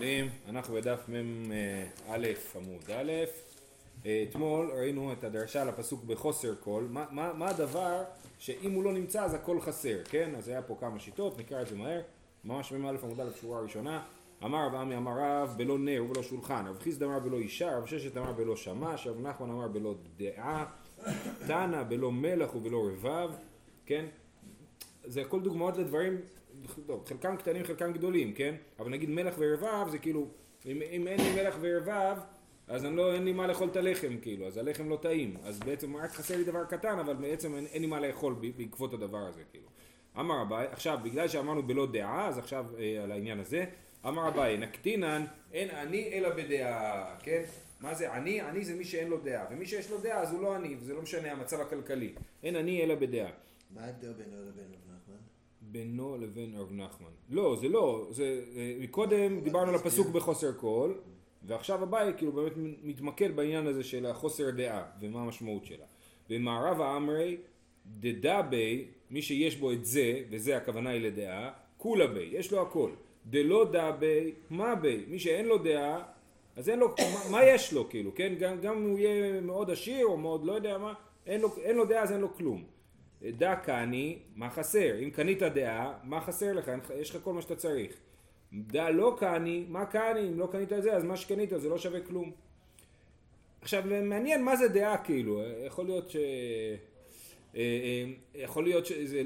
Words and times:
הלימודים, 0.00 0.30
אנחנו 0.48 0.74
בדף 0.74 1.08
מ"א 1.08 2.26
עמוד 2.54 2.90
א', 2.90 3.12
אה, 4.06 4.24
אתמול 4.30 4.70
ראינו 4.70 5.12
את 5.12 5.24
הדרשה 5.24 5.64
לפסוק 5.64 6.04
בחוסר 6.04 6.54
קול, 6.54 6.86
מה, 6.90 7.04
מה, 7.10 7.32
מה 7.32 7.48
הדבר 7.48 8.02
שאם 8.38 8.72
הוא 8.72 8.84
לא 8.84 8.92
נמצא 8.92 9.24
אז 9.24 9.34
הכל 9.34 9.60
חסר, 9.60 9.98
כן? 10.04 10.34
אז 10.34 10.48
היה 10.48 10.62
פה 10.62 10.76
כמה 10.80 10.98
שיטות, 10.98 11.38
נקרא 11.38 11.62
את 11.62 11.68
זה 11.68 11.76
מהר, 11.76 12.00
ממש 12.44 12.72
מ"א 12.72 12.92
עמוד 13.02 13.20
א' 13.20 13.30
שורה 13.40 13.60
ראשונה, 13.60 14.02
אמר 14.44 14.66
רב 14.66 14.74
עמי 14.74 14.96
אמר 14.96 15.12
רב 15.18 15.54
בלא 15.56 15.78
נר 15.78 16.04
ובלא 16.04 16.22
שולחן, 16.22 16.66
רב 16.66 16.78
חיסד 16.78 17.02
אמר 17.02 17.18
בלא 17.18 17.38
אישה, 17.38 17.78
רב 17.78 17.86
ששת 17.86 18.16
אמר 18.16 18.32
בלא 18.32 18.56
שמש, 18.56 19.06
רב 19.06 19.20
נחמן 19.20 19.50
אמר 19.50 19.68
בלא 19.68 19.94
דעה, 20.16 20.66
תנא 21.46 21.82
בלא 21.82 22.12
מלח 22.12 22.54
ובלא 22.54 22.88
רבב, 22.88 23.30
כן? 23.86 24.04
זה 25.04 25.20
הכל 25.20 25.40
דוגמאות 25.40 25.76
לדברים 25.76 26.16
טוב, 26.86 27.04
חלקם 27.08 27.36
קטנים 27.36 27.64
חלקם 27.64 27.92
גדולים, 27.92 28.32
כן? 28.32 28.54
אבל 28.78 28.90
נגיד 28.90 29.10
מלח 29.10 29.34
ורבב 29.38 29.90
זה 29.90 29.98
כאילו, 29.98 30.28
אם, 30.66 30.82
אם 30.90 31.08
אין 31.08 31.20
לי 31.20 31.42
מלח 31.42 31.56
ורבב 31.60 32.16
אז 32.70 32.84
אני 32.84 32.96
לא, 32.96 33.14
אין 33.14 33.24
לי 33.24 33.32
מה 33.32 33.46
לאכול 33.46 33.68
את 33.68 33.76
הלחם 33.76 34.16
כאילו, 34.22 34.46
אז 34.46 34.56
הלחם 34.56 34.88
לא 34.88 34.96
טעים, 34.96 35.36
אז 35.44 35.60
בעצם 35.60 35.96
רק 35.96 36.10
חסר 36.10 36.36
לי 36.36 36.44
דבר 36.44 36.64
קטן, 36.64 36.98
אבל 36.98 37.14
בעצם 37.14 37.54
אין, 37.54 37.66
אין 37.66 37.82
לי 37.82 37.88
מה 37.88 38.00
לאכול 38.00 38.34
בעקבות 38.56 38.94
הדבר 38.94 39.18
הזה 39.18 39.42
כאילו. 39.50 39.66
אמר 40.18 40.42
אביי, 40.42 40.66
עכשיו 40.66 40.98
בגלל 41.02 41.28
שאמרנו 41.28 41.62
בלא 41.62 41.86
דעה, 41.92 42.28
אז 42.28 42.38
עכשיו 42.38 42.66
אה, 42.78 43.02
על 43.02 43.12
העניין 43.12 43.40
הזה, 43.40 43.64
אמר 44.06 44.28
אביי, 44.28 44.56
נקטינן 44.56 45.24
אין 45.52 45.70
אני 45.70 46.12
אלא 46.12 46.28
בדעה, 46.28 47.16
כן? 47.22 47.42
מה 47.80 47.94
זה 47.94 48.14
עני? 48.14 48.40
עני 48.40 48.64
זה 48.64 48.74
מי 48.74 48.84
שאין 48.84 49.08
לו 49.08 49.20
דעה, 49.20 49.46
ומי 49.50 49.66
שיש 49.66 49.90
לו 49.90 49.98
דעה 49.98 50.20
אז 50.20 50.32
הוא 50.32 50.42
לא 50.42 50.54
עני, 50.54 50.76
וזה 50.80 50.94
לא 50.94 51.02
משנה 51.02 51.32
המצב 51.32 51.60
הכלכלי. 51.60 52.14
אין 52.42 52.56
עני 52.56 52.82
אלא 52.82 52.94
בדעה. 52.94 53.30
מה 53.74 53.84
ההבדל 53.84 54.12
בינו 54.12 54.36
לבין 54.42 54.64
רב 54.64 54.96
נחמן? 54.96 55.20
בינו 55.72 56.16
לבין 56.20 56.54
רב 56.56 56.72
נחמן. 56.72 57.10
לא, 57.30 57.56
זה 57.60 57.68
לא, 57.68 58.06
זה, 58.10 58.40
אה, 58.56 58.76
מקודם 58.80 59.40
דיברנו 59.40 59.68
על 59.68 59.74
הפסוק 59.74 60.06
בחוסר 60.08 60.52
קול, 60.52 60.94
ועכשיו 61.42 61.82
הבית 61.82 62.16
כאילו 62.16 62.32
באמת 62.32 62.52
מתמקד 62.82 63.36
בעניין 63.36 63.66
הזה 63.66 63.84
של 63.84 64.06
החוסר 64.06 64.50
דעה, 64.50 64.84
ומה 65.00 65.22
המשמעות 65.22 65.66
שלה. 65.66 65.84
במערב 66.30 66.80
האמרי, 66.80 67.36
דדה 68.00 68.42
בי, 68.42 68.84
מי 69.10 69.22
שיש 69.22 69.56
בו 69.56 69.72
את 69.72 69.84
זה, 69.84 70.22
וזה 70.30 70.56
הכוונה 70.56 70.90
היא 70.90 71.00
לדעה, 71.00 71.50
כולה 71.76 72.06
בי, 72.06 72.28
יש 72.32 72.52
לו 72.52 72.62
הכל. 72.62 72.90
דלא 73.26 73.64
דא 73.64 73.90
בי, 73.90 74.32
מה 74.50 74.74
בי, 74.74 75.04
מי 75.08 75.18
שאין 75.18 75.46
לו 75.46 75.58
דעה, 75.58 76.02
אז 76.56 76.68
אין 76.68 76.78
לו, 76.78 76.88
מה, 76.88 77.30
מה 77.30 77.44
יש 77.44 77.72
לו 77.72 77.88
כאילו, 77.88 78.14
כן? 78.14 78.34
גם, 78.38 78.60
גם 78.60 78.76
אם 78.76 78.90
הוא 78.90 78.98
יהיה 78.98 79.40
מאוד 79.40 79.70
עשיר 79.70 80.06
או 80.06 80.16
מאוד 80.16 80.44
לא 80.44 80.52
יודע 80.52 80.78
מה, 80.78 80.94
אין 81.26 81.40
לו, 81.40 81.48
אין 81.62 81.76
לו 81.76 81.84
דעה 81.84 82.02
אז 82.02 82.12
אין 82.12 82.20
לו 82.20 82.34
כלום. 82.34 82.64
דע 83.22 83.56
קני, 83.56 84.18
מה 84.36 84.50
חסר? 84.50 84.98
אם 85.04 85.10
קנית 85.10 85.42
דעה, 85.42 85.92
מה 86.04 86.20
חסר 86.20 86.52
לך? 86.52 86.70
יש 86.94 87.16
לך 87.16 87.22
כל 87.24 87.32
מה 87.32 87.42
שאתה 87.42 87.56
צריך. 87.56 87.92
דע 88.52 88.90
לא 88.90 89.16
קני, 89.18 89.64
מה 89.68 89.86
קני? 89.86 90.28
אם 90.28 90.38
לא 90.38 90.48
קנית 90.52 90.72
את 90.72 90.82
זה, 90.82 90.96
אז 90.96 91.04
מה 91.04 91.16
שקנית 91.16 91.50
זה 91.56 91.68
לא 91.68 91.78
שווה 91.78 92.00
כלום. 92.00 92.32
עכשיו, 93.62 93.82
מעניין 94.02 94.44
מה 94.44 94.56
זה 94.56 94.68
דעה 94.68 95.04
כאילו, 95.04 95.42
יכול 95.66 95.84
להיות 95.84 96.10
ש... 96.10 96.16
אה, 96.16 97.60
אה, 97.60 98.04
יכול 98.34 98.64
להיות 98.64 98.86
שזה, 98.86 99.22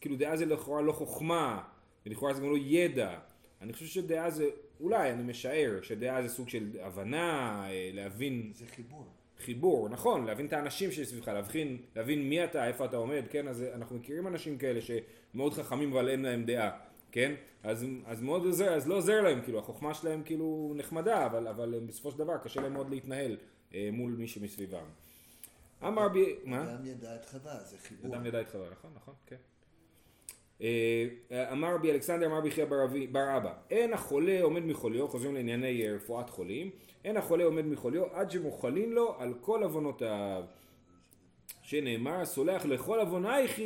כאילו 0.00 0.16
דעה 0.16 0.36
זה 0.36 0.46
לכאורה 0.46 0.82
לא 0.82 0.92
חוכמה, 0.92 1.62
ולכאורה 2.06 2.34
זה 2.34 2.40
גם 2.40 2.50
לא 2.50 2.56
ידע. 2.58 3.18
אני 3.62 3.72
חושב 3.72 3.86
שדעה 3.86 4.30
זה, 4.30 4.46
אולי, 4.80 5.12
אני 5.12 5.22
משער, 5.22 5.78
שדעה 5.82 6.22
זה 6.22 6.28
סוג 6.28 6.48
של 6.48 6.70
הבנה, 6.80 7.64
אה, 7.68 7.90
להבין... 7.92 8.50
זה 8.54 8.66
חיבור. 8.66 9.06
חיבור, 9.38 9.88
נכון, 9.88 10.24
להבין 10.26 10.46
את 10.46 10.52
האנשים 10.52 10.92
שסביבך, 10.92 11.28
להבין, 11.28 11.78
להבין 11.96 12.28
מי 12.28 12.44
אתה, 12.44 12.66
איפה 12.66 12.84
אתה 12.84 12.96
עומד, 12.96 13.22
כן, 13.30 13.48
אז 13.48 13.62
אנחנו 13.74 13.96
מכירים 13.96 14.26
אנשים 14.26 14.58
כאלה 14.58 14.80
שמאוד 14.80 15.54
חכמים 15.54 15.92
אבל 15.92 16.08
אין 16.08 16.22
להם 16.22 16.44
דעה, 16.44 16.70
כן, 17.12 17.34
אז, 17.62 17.86
אז 18.06 18.22
מאוד 18.22 18.44
עוזר, 18.44 18.74
אז 18.74 18.88
לא 18.88 18.94
עוזר 18.94 19.20
להם, 19.20 19.42
כאילו, 19.42 19.58
החוכמה 19.58 19.94
שלהם 19.94 20.22
כאילו 20.22 20.74
נחמדה, 20.76 21.26
אבל, 21.26 21.48
אבל 21.48 21.80
בסופו 21.86 22.10
של 22.10 22.18
דבר 22.18 22.38
קשה 22.38 22.60
להם 22.60 22.72
מאוד 22.72 22.90
להתנהל 22.90 23.36
אה, 23.74 23.88
מול 23.92 24.12
מי 24.12 24.28
שמסביבם. 24.28 24.86
אמר 25.82 26.08
בי, 26.08 26.36
מה? 26.44 26.62
אדם 26.62 26.86
ידע 26.86 27.16
את 27.16 27.24
חווה, 27.24 27.64
זה 27.64 27.78
חיבור. 27.78 28.14
אדם 28.14 28.26
ידע 28.26 28.40
את 28.40 28.48
חווה, 28.48 28.70
נכון, 28.70 28.90
נכון, 28.94 29.14
כן. 29.26 29.36
אה, 30.62 31.52
אמר 31.52 31.74
רבי 31.74 31.90
אלכסנדר 31.90 32.26
אמר 32.26 32.40
בי 32.40 33.06
בר 33.06 33.36
אבא 33.36 33.52
אין 33.70 33.92
החולה 33.92 34.42
עומד 34.42 34.64
מחוליו 34.64 35.08
חוזרים 35.08 35.34
לענייני 35.34 35.90
רפואת 35.90 36.30
חולים 36.30 36.70
אין 37.04 37.16
החולה 37.16 37.44
עומד 37.44 37.66
מחוליו 37.66 38.04
עד 38.12 38.30
שמוכלין 38.30 38.92
לו 38.92 39.14
על 39.18 39.34
כל 39.40 39.62
עוונותיו 39.62 40.44
שנאמר 41.62 42.24
סולח 42.24 42.66
לכל 42.66 43.00
עוונייך 43.00 43.60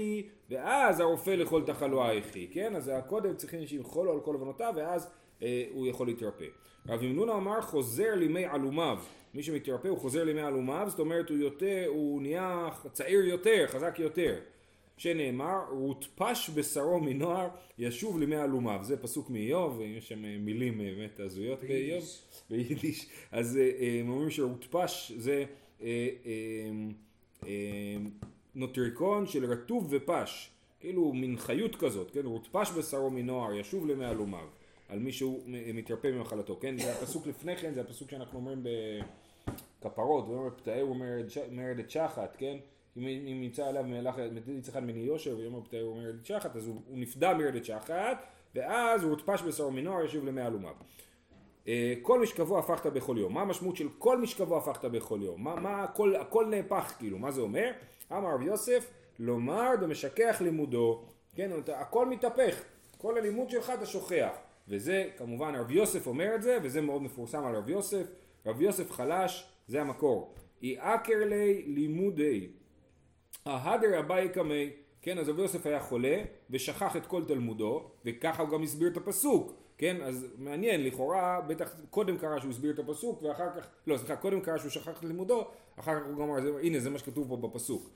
ואז 0.51 1.01
הרופא 1.01 1.31
לכל 1.31 1.63
תחלואייך 1.63 2.37
כן? 2.53 2.77
אז 2.77 2.93
קודם 3.07 3.37
צריכים 3.37 3.67
שימחול 3.67 4.07
לו 4.07 4.13
על 4.13 4.21
כל 4.21 4.35
עוונותיו 4.35 4.73
ואז 4.77 5.11
אה, 5.43 5.65
הוא 5.73 5.87
יכול 5.87 6.07
להתרפא. 6.07 6.47
רב 6.89 7.03
ימנונה 7.03 7.33
אמר 7.33 7.61
חוזר 7.61 8.15
לימי 8.15 8.45
עלומיו 8.45 8.99
מי 9.35 9.43
שמתרפא 9.43 9.89
הוא 9.89 9.99
חוזר 9.99 10.25
לימי 10.25 10.41
עלומיו 10.41 10.87
זאת 10.91 10.99
אומרת 10.99 11.31
הוא 11.31 11.39
יותר 11.39 11.85
הוא 11.89 12.23
נהיה 12.23 12.69
צעיר 12.93 13.25
יותר 13.25 13.65
חזק 13.67 13.99
יותר 13.99 14.39
שנאמר 15.01 15.59
רוטפש 15.71 16.51
בשרו 16.55 17.01
מנוער 17.01 17.49
ישוב 17.79 18.19
לימי 18.19 18.37
עלומיו. 18.37 18.81
זה 18.83 19.03
פסוק 19.03 19.31
מאיוב 19.31 19.81
יש 19.81 20.09
שם 20.09 20.23
מילים 20.23 20.79
באמת 20.79 21.21
הזויות 21.21 21.61
באיוב 21.61 22.05
ביידיש. 22.51 23.07
אז 23.33 23.57
אה, 23.57 23.63
אה, 23.63 24.01
הם 24.01 24.11
אומרים 24.11 24.31
שרוטפש 24.31 25.13
זה 25.17 25.45
אה, 25.83 25.89
נוטריקון 28.55 29.27
של 29.27 29.45
רטוב 29.45 29.87
ופש. 29.91 30.51
כאילו 30.81 31.13
מין 31.13 31.37
חיות 31.37 31.77
כזאת 31.77 32.11
כן? 32.11 32.27
רוטפש 32.27 32.71
בשרו 32.79 33.11
מנוער 33.11 33.55
ישוב 33.55 33.87
לימי 33.87 34.05
עלומיו. 34.05 34.49
על 34.89 34.99
מי 34.99 35.13
שהוא 35.13 35.43
מתרפא 35.47 36.09
ממחלתו 36.09 36.59
כן? 36.61 36.79
זה 36.79 36.93
הפסוק 36.93 37.27
לפני 37.27 37.57
כן 37.57 37.75
זה 37.75 37.81
הפסוק 37.81 38.11
שאנחנו 38.11 38.39
אומרים 38.39 38.63
בכפרות 39.81 40.27
הוא 40.27 40.37
אומר 40.37 40.51
פתאהו 40.57 40.95
מרד 41.51 41.79
את 41.79 41.91
שחת 41.91 42.37
כן 42.39 42.57
אם 42.97 43.41
נמצא 43.41 43.67
עליו 43.67 43.85
מלאך 43.85 44.15
אחד 44.69 44.85
מני 44.85 45.01
יושר 45.01 45.37
ויאמר 45.39 45.61
פתאי 45.65 45.81
הוא 45.81 45.97
מרדת 45.97 46.27
שחת 46.27 46.57
אז 46.57 46.67
הוא, 46.67 46.83
הוא 46.87 46.99
נפדה 46.99 47.35
מרדת 47.35 47.65
שחת 47.65 48.25
ואז 48.55 49.03
הוא 49.03 49.11
הוטפש 49.11 49.43
בשרו 49.43 49.71
מנוער 49.71 50.05
ישיב 50.05 50.25
למי 50.25 50.41
עלומיו. 50.41 50.75
אה, 51.69 51.95
כל 52.03 52.21
משכבו 52.21 52.59
הפכת 52.59 52.93
בכל 52.93 53.17
יום. 53.19 53.35
מה 53.35 53.43
המשמעות 53.43 53.77
של 53.77 53.89
כל 53.99 54.19
משכבו 54.19 54.57
הפכת 54.57 54.85
בכל 54.85 55.19
יום? 55.23 55.45
מה, 55.45 55.57
מה 55.57 55.83
הכל, 55.83 56.17
הכל 56.17 56.47
נהפך 56.47 56.95
כאילו, 56.99 57.19
מה 57.19 57.31
זה 57.31 57.41
אומר? 57.41 57.71
אמר 58.13 58.35
רב 58.35 58.43
יוסף, 58.43 58.91
לומר 59.19 59.71
דמשכח 59.81 60.41
לימודו, 60.41 61.05
כן, 61.35 61.51
הכל 61.75 62.07
מתהפך, 62.07 62.63
כל 62.99 63.19
הלימוד 63.19 63.51
שלך 63.51 63.73
אתה 63.79 63.87
שוכח. 63.87 64.33
וזה 64.69 65.05
כמובן 65.17 65.55
רב 65.55 65.71
יוסף 65.71 66.07
אומר 66.07 66.35
את 66.35 66.43
זה, 66.43 66.59
וזה 66.63 66.81
מאוד 66.81 67.03
מפורסם 67.03 67.45
על 67.45 67.57
רב 67.57 67.69
יוסף. 67.69 68.07
רב 68.47 68.61
יוסף 68.61 68.91
חלש, 68.91 69.47
זה 69.67 69.81
המקור. 69.81 70.35
אי 70.63 70.77
אקר 70.79 71.25
לי 71.25 71.63
לימודי 71.67 72.49
ההדר 73.47 73.99
אביי 73.99 74.29
קמי, 74.29 74.71
כן, 75.03 75.19
אז 75.19 75.29
רבי 75.29 75.43
יוסף 75.43 75.67
היה 75.67 75.81
חולה 75.81 76.23
ושכח 76.51 76.97
את 76.97 77.07
כל 77.07 77.25
תלמודו, 77.25 77.91
וככה 78.05 78.43
הוא 78.43 78.51
גם 78.51 78.63
הסביר 78.63 78.89
את 78.89 78.97
הפסוק, 78.97 79.53
כן, 79.79 79.97
אז 80.03 80.27
מעניין, 80.39 80.85
לכאורה, 80.85 81.41
בטח 81.41 81.75
קודם 81.91 82.19
קרה 82.19 82.41
שהוא 82.41 82.51
הסביר 82.51 82.71
את 82.71 82.79
הפסוק, 82.79 83.23
ואחר 83.23 83.49
כך, 83.57 83.67
לא, 83.87 83.97
סליחה, 83.97 84.17
קודם 84.17 84.41
קרה 84.41 84.59
שהוא 84.59 84.71
שכח 84.71 84.99
את 84.99 85.05
לימודו, 85.05 85.49
אחר 85.77 86.01
כך 86.01 86.07
הוא 86.07 86.17
גם 86.17 86.23
אמר, 86.23 86.59
הנה 86.63 86.81
זה 86.81 86.91
מה 86.91 86.99
שכתוב 86.99 87.29
פה 87.29 87.37
בפסוק. 87.37 87.91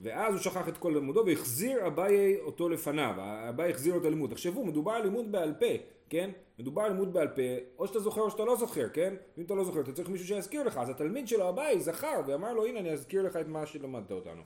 ואז 0.00 0.34
הוא 0.34 0.42
שכח 0.42 0.68
את 0.68 0.78
כל 0.78 0.90
לימודו 0.94 1.26
והחזיר 1.26 1.86
אביי 1.86 2.40
אותו 2.40 2.68
לפניו, 2.68 3.14
אביי 3.48 3.70
החזיר 3.70 3.94
אותו 3.94 4.10
לימוד. 4.10 4.30
תחשבו, 4.30 4.64
מדובר 4.64 4.92
על 4.92 5.02
לימוד 5.02 5.32
בעל 5.32 5.54
פה, 5.60 5.66
כן? 6.08 6.30
מדובר 6.58 6.82
על 6.82 6.92
לימוד 6.92 7.12
בעל 7.12 7.28
פה, 7.28 7.42
או 7.78 7.86
שאתה 7.86 7.98
זוכר 7.98 8.20
או 8.20 8.30
שאתה 8.30 8.44
לא 8.44 8.56
זוכר, 8.56 8.88
כן? 8.88 9.14
אם 9.38 9.44
אתה 9.44 9.54
לא 9.54 9.64
זוכר, 9.64 9.80
אתה 9.80 9.92
צריך 9.92 10.08
מישהו 10.08 10.26
שיזכיר 10.26 10.62
לך. 10.62 10.78
אז 10.78 10.90
התלמיד 10.90 11.28
שלו 11.28 11.48
אביי 11.48 11.80
זכר 11.80 12.20
ואמר 12.26 12.52
לו, 12.52 12.66
הנה 12.66 12.80
אני 12.80 12.90
אזכיר 12.90 13.22
לך 13.22 13.36
את 13.36 13.48
מה 13.48 13.66
שלמדת 13.66 14.10
אותנו. 14.10 14.42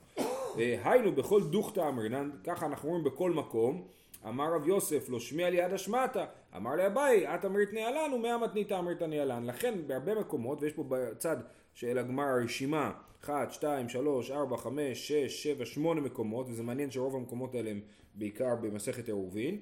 היינו 0.57 1.13
בכל 1.13 1.43
דוכתא 1.43 1.89
אמרינן, 1.89 2.31
ככה 2.45 2.67
אנחנו 2.67 2.89
אומרים 2.89 3.05
בכל 3.05 3.31
מקום. 3.31 3.83
אמר 4.29 4.55
רב 4.55 4.69
יוסף 4.69 5.09
לא 5.09 5.21
שמיע 5.21 5.51
לי 5.51 5.63
עד 5.63 5.73
השמעתה 5.73 6.25
אמר 6.57 6.77
לאביי 6.77 7.35
את 7.35 7.45
אמרית 7.45 7.73
ניהלן 7.73 8.13
ומאה 8.13 8.39
מתנית 8.39 8.73
אמרית 8.73 9.03
ניהלן 9.03 9.47
לכן 9.47 9.75
בהרבה 9.87 10.15
מקומות 10.15 10.63
ויש 10.63 10.73
פה 10.73 10.85
בצד 10.89 11.37
של 11.75 11.99
הגמר 11.99 12.25
הרשימה 12.25 12.93
1, 13.25 13.53
2, 13.53 13.89
3, 13.89 14.31
4, 14.31 14.57
5, 14.57 15.09
6, 15.09 15.43
7, 15.43 15.65
8 15.65 16.01
מקומות 16.01 16.47
וזה 16.49 16.63
מעניין 16.63 16.91
שרוב 16.91 17.17
המקומות 17.17 17.55
האלה 17.55 17.71
הם 17.71 17.81
בעיקר 18.15 18.57
במסכת 18.57 19.07
עירובין. 19.07 19.61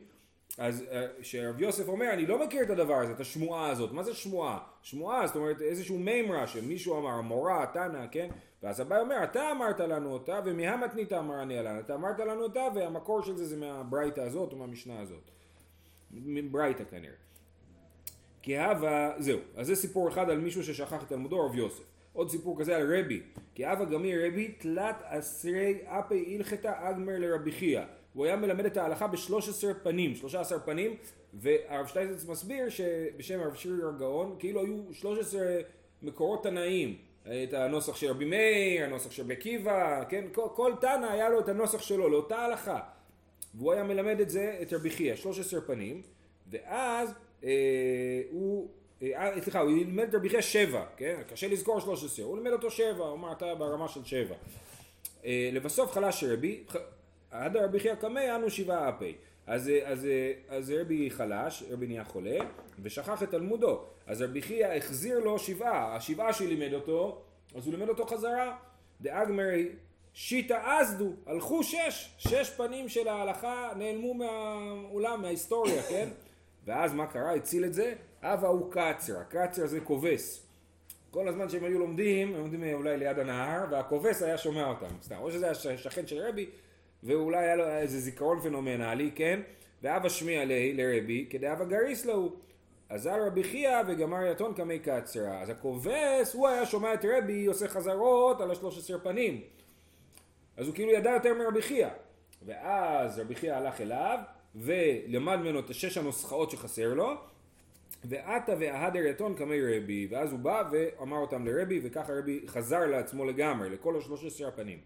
אז 0.58 0.84
שרב 1.22 1.60
יוסף 1.60 1.88
אומר 1.88 2.10
אני 2.12 2.26
לא 2.26 2.46
מכיר 2.46 2.62
את 2.62 2.70
הדבר 2.70 2.94
הזה 2.94 3.12
את 3.12 3.20
השמועה 3.20 3.70
הזאת. 3.70 3.92
מה 3.92 4.02
זה 4.02 4.14
שמועה? 4.14 4.58
שמועה 4.82 5.26
זאת 5.26 5.36
אומרת 5.36 5.62
איזשהו 5.62 5.98
מימרה 5.98 6.46
שמישהו 6.46 6.98
אמר 6.98 7.10
המורה 7.10 7.66
תנא 7.72 8.06
כן? 8.10 8.28
ואז 8.62 8.80
הבא 8.80 9.00
אומר 9.00 9.24
אתה 9.24 9.50
אמרת 9.50 9.80
לנו 9.80 10.12
אותה 10.12 10.40
ומהמתנית 10.44 11.12
אמרני 11.12 11.58
עלן 11.58 11.78
אתה 11.78 11.94
אמרת 11.94 12.18
לנו 12.18 12.42
אותה 12.42 12.68
והמקור 12.74 13.22
של 13.22 13.36
זה 13.36 13.44
זה 13.44 13.56
מהברייתא 13.56 14.20
הזאת 14.20 14.52
או 14.52 14.56
מהמשנה 14.56 15.00
הזאת. 15.00 15.30
מברייתא 16.10 16.84
כנראה. 16.90 17.14
כי 18.42 18.58
הווה 18.58 19.12
זהו. 19.18 19.38
אז 19.56 19.66
זה 19.66 19.76
סיפור 19.76 20.08
אחד 20.08 20.30
על 20.30 20.38
מישהו 20.38 20.64
ששכח 20.64 21.02
את 21.02 21.08
תלמודו 21.08 21.46
רב 21.46 21.54
יוסף 21.54 21.89
עוד 22.12 22.30
סיפור 22.30 22.60
כזה 22.60 22.76
על 22.76 22.98
רבי 22.98 23.20
כי 23.54 23.66
הווה 23.66 23.84
גמי 23.84 24.26
רבי 24.26 24.48
תלת 24.48 24.96
עשרי 25.04 25.78
אפי 25.86 26.36
הלכתה 26.36 26.90
אגמר 26.90 27.18
לרבי 27.18 27.52
חייא 27.52 27.82
הוא 28.14 28.26
היה 28.26 28.36
מלמד 28.36 28.66
את 28.66 28.76
ההלכה 28.76 29.06
ב-13 29.06 29.74
פנים, 29.82 30.14
13 30.14 30.58
פנים, 30.60 30.96
והרב 31.34 31.86
שטייזץ 31.86 32.28
מסביר 32.28 32.68
שבשם 32.68 33.40
הרב 33.40 33.54
שיר 33.54 33.88
הגאון, 33.88 34.36
כאילו 34.38 34.60
היו 34.60 34.76
13 34.92 35.42
מקורות 36.02 36.42
תנאיים. 36.42 36.96
את 37.22 37.52
הנוסח 37.52 37.96
של 37.96 38.10
רבי 38.10 38.24
מאיר, 38.24 38.84
הנוסח 38.84 39.10
של 39.10 39.22
רבי 39.22 39.34
עקיבא, 39.34 40.04
כן? 40.08 40.24
כל, 40.32 40.46
כל 40.54 40.72
תנא 40.80 41.06
היה 41.06 41.28
לו 41.28 41.40
את 41.40 41.48
הנוסח 41.48 41.82
שלו, 41.82 42.08
לאותה 42.08 42.38
הלכה. 42.38 42.80
והוא 43.54 43.72
היה 43.72 43.82
מלמד 43.82 44.20
את 44.20 44.30
זה, 44.30 44.58
את 44.62 44.72
רבי 44.72 44.90
חייא, 44.90 45.16
13 45.16 45.60
פנים, 45.60 46.02
ואז 46.50 47.14
אה, 47.44 47.50
הוא, 48.30 48.49
סליחה, 49.42 49.60
הוא 49.60 49.70
לימד 49.70 50.08
את 50.08 50.14
רבי 50.14 50.28
חייא 50.28 50.40
שבע, 50.40 50.84
כן? 50.96 51.22
קשה 51.28 51.48
לזכור 51.48 51.80
13, 51.80 52.24
הוא 52.24 52.38
לימד 52.38 52.52
אותו 52.52 52.70
שבע, 52.70 53.04
הוא 53.04 53.14
אמר 53.14 53.32
אתה 53.32 53.54
ברמה 53.54 53.88
של 53.88 54.04
שבע. 54.04 54.34
אה, 55.24 55.50
לבסוף 55.52 55.92
חלש 55.92 56.24
רבי, 56.24 56.64
עד 57.30 57.56
רבי 57.56 57.80
חייא 57.80 57.94
קמא 57.94 58.36
אנו 58.36 58.50
שבעה 58.50 58.88
אפי. 58.88 59.14
אז, 59.46 59.70
אז, 59.84 60.06
אז 60.48 60.70
רבי 60.70 61.10
חלש, 61.10 61.64
רבי 61.70 61.86
נהיה 61.86 62.04
חולה, 62.04 62.38
ושכח 62.82 63.22
את 63.22 63.30
תלמודו. 63.30 63.84
אז 64.06 64.22
רבי 64.22 64.42
חייא 64.42 64.66
החזיר 64.66 65.18
לו 65.18 65.38
שבעה, 65.38 65.96
השבעה 65.96 66.32
שלימד 66.32 66.74
אותו, 66.74 67.22
אז 67.54 67.66
הוא 67.66 67.74
לימד 67.74 67.88
אותו 67.88 68.06
חזרה. 68.06 68.56
דאגמרי 69.00 69.68
שיטה 70.14 70.78
אזדו, 70.78 71.12
הלכו 71.26 71.62
שש, 71.62 72.10
שש 72.18 72.50
פנים 72.50 72.88
של 72.88 73.08
ההלכה 73.08 73.70
נעלמו 73.76 74.14
מהעולם, 74.14 75.22
מההיסטוריה, 75.22 75.82
כן? 75.82 76.08
ואז 76.70 76.94
מה 76.94 77.06
קרה? 77.06 77.34
הציל 77.34 77.64
את 77.64 77.74
זה? 77.74 77.94
אבא 78.22 78.48
הוא 78.48 78.72
קצר, 78.72 79.18
הקצר 79.18 79.66
זה 79.66 79.80
כובס. 79.80 80.46
כל 81.10 81.28
הזמן 81.28 81.48
שהם 81.48 81.64
היו 81.64 81.78
לומדים, 81.78 82.34
הם 82.34 82.40
לומדים 82.40 82.74
אולי 82.74 82.96
ליד 82.96 83.18
הנהר, 83.18 83.64
והכובס 83.70 84.22
היה 84.22 84.38
שומע 84.38 84.68
אותם, 84.68 84.86
סתם. 85.02 85.16
או 85.18 85.30
שזה 85.30 85.44
היה 85.44 85.54
שכן 85.54 86.06
של 86.06 86.18
רבי, 86.18 86.46
ואולי 87.02 87.38
היה 87.38 87.56
לו 87.56 87.68
איזה 87.68 87.98
זיכרון 87.98 88.40
פנומנלי, 88.40 89.10
כן? 89.14 89.40
ואבא 89.82 90.08
שמיע 90.08 90.42
לרבי, 90.74 91.26
כדי 91.30 91.52
אבא 91.52 91.64
גריס 91.64 92.06
לו. 92.06 92.36
אזל 92.88 93.20
רבי 93.26 93.44
חייא 93.44 93.78
וגמר 93.88 94.26
יתון 94.26 94.54
קמי 94.54 94.78
קצרה. 94.78 95.40
אז 95.40 95.50
הכובס, 95.50 96.34
הוא 96.34 96.48
היה 96.48 96.66
שומע 96.66 96.94
את 96.94 97.04
רבי 97.04 97.46
עושה 97.46 97.68
חזרות 97.68 98.40
על 98.40 98.50
השלוש 98.50 98.78
עשר 98.78 98.98
פנים. 99.02 99.40
אז 100.56 100.66
הוא 100.66 100.74
כאילו 100.74 100.92
ידע 100.92 101.10
יותר 101.10 101.34
מרבי 101.34 101.62
חייא. 101.62 101.88
ואז 102.46 103.18
רבי 103.18 103.34
חייא 103.34 103.54
הלך 103.54 103.80
אליו, 103.80 104.18
ולמד 104.54 105.36
ממנו 105.36 105.60
את 105.60 105.70
השש 105.70 105.98
הנוסחאות 105.98 106.50
שחסר 106.50 106.94
לו, 106.94 107.14
ועתה 108.04 108.52
וההדר 108.58 109.06
יתון 109.06 109.34
קמי 109.34 109.60
רבי, 109.62 110.08
ואז 110.10 110.32
הוא 110.32 110.40
בא 110.40 110.62
ואמר 110.72 111.16
אותם 111.16 111.46
לרבי, 111.46 111.80
וככה 111.82 112.12
רבי 112.18 112.40
חזר 112.46 112.86
לעצמו 112.86 113.24
לגמרי, 113.24 113.70
לכל 113.70 113.96
השלוש 113.96 114.24
עשר 114.24 114.48
הפנים. 114.48 114.78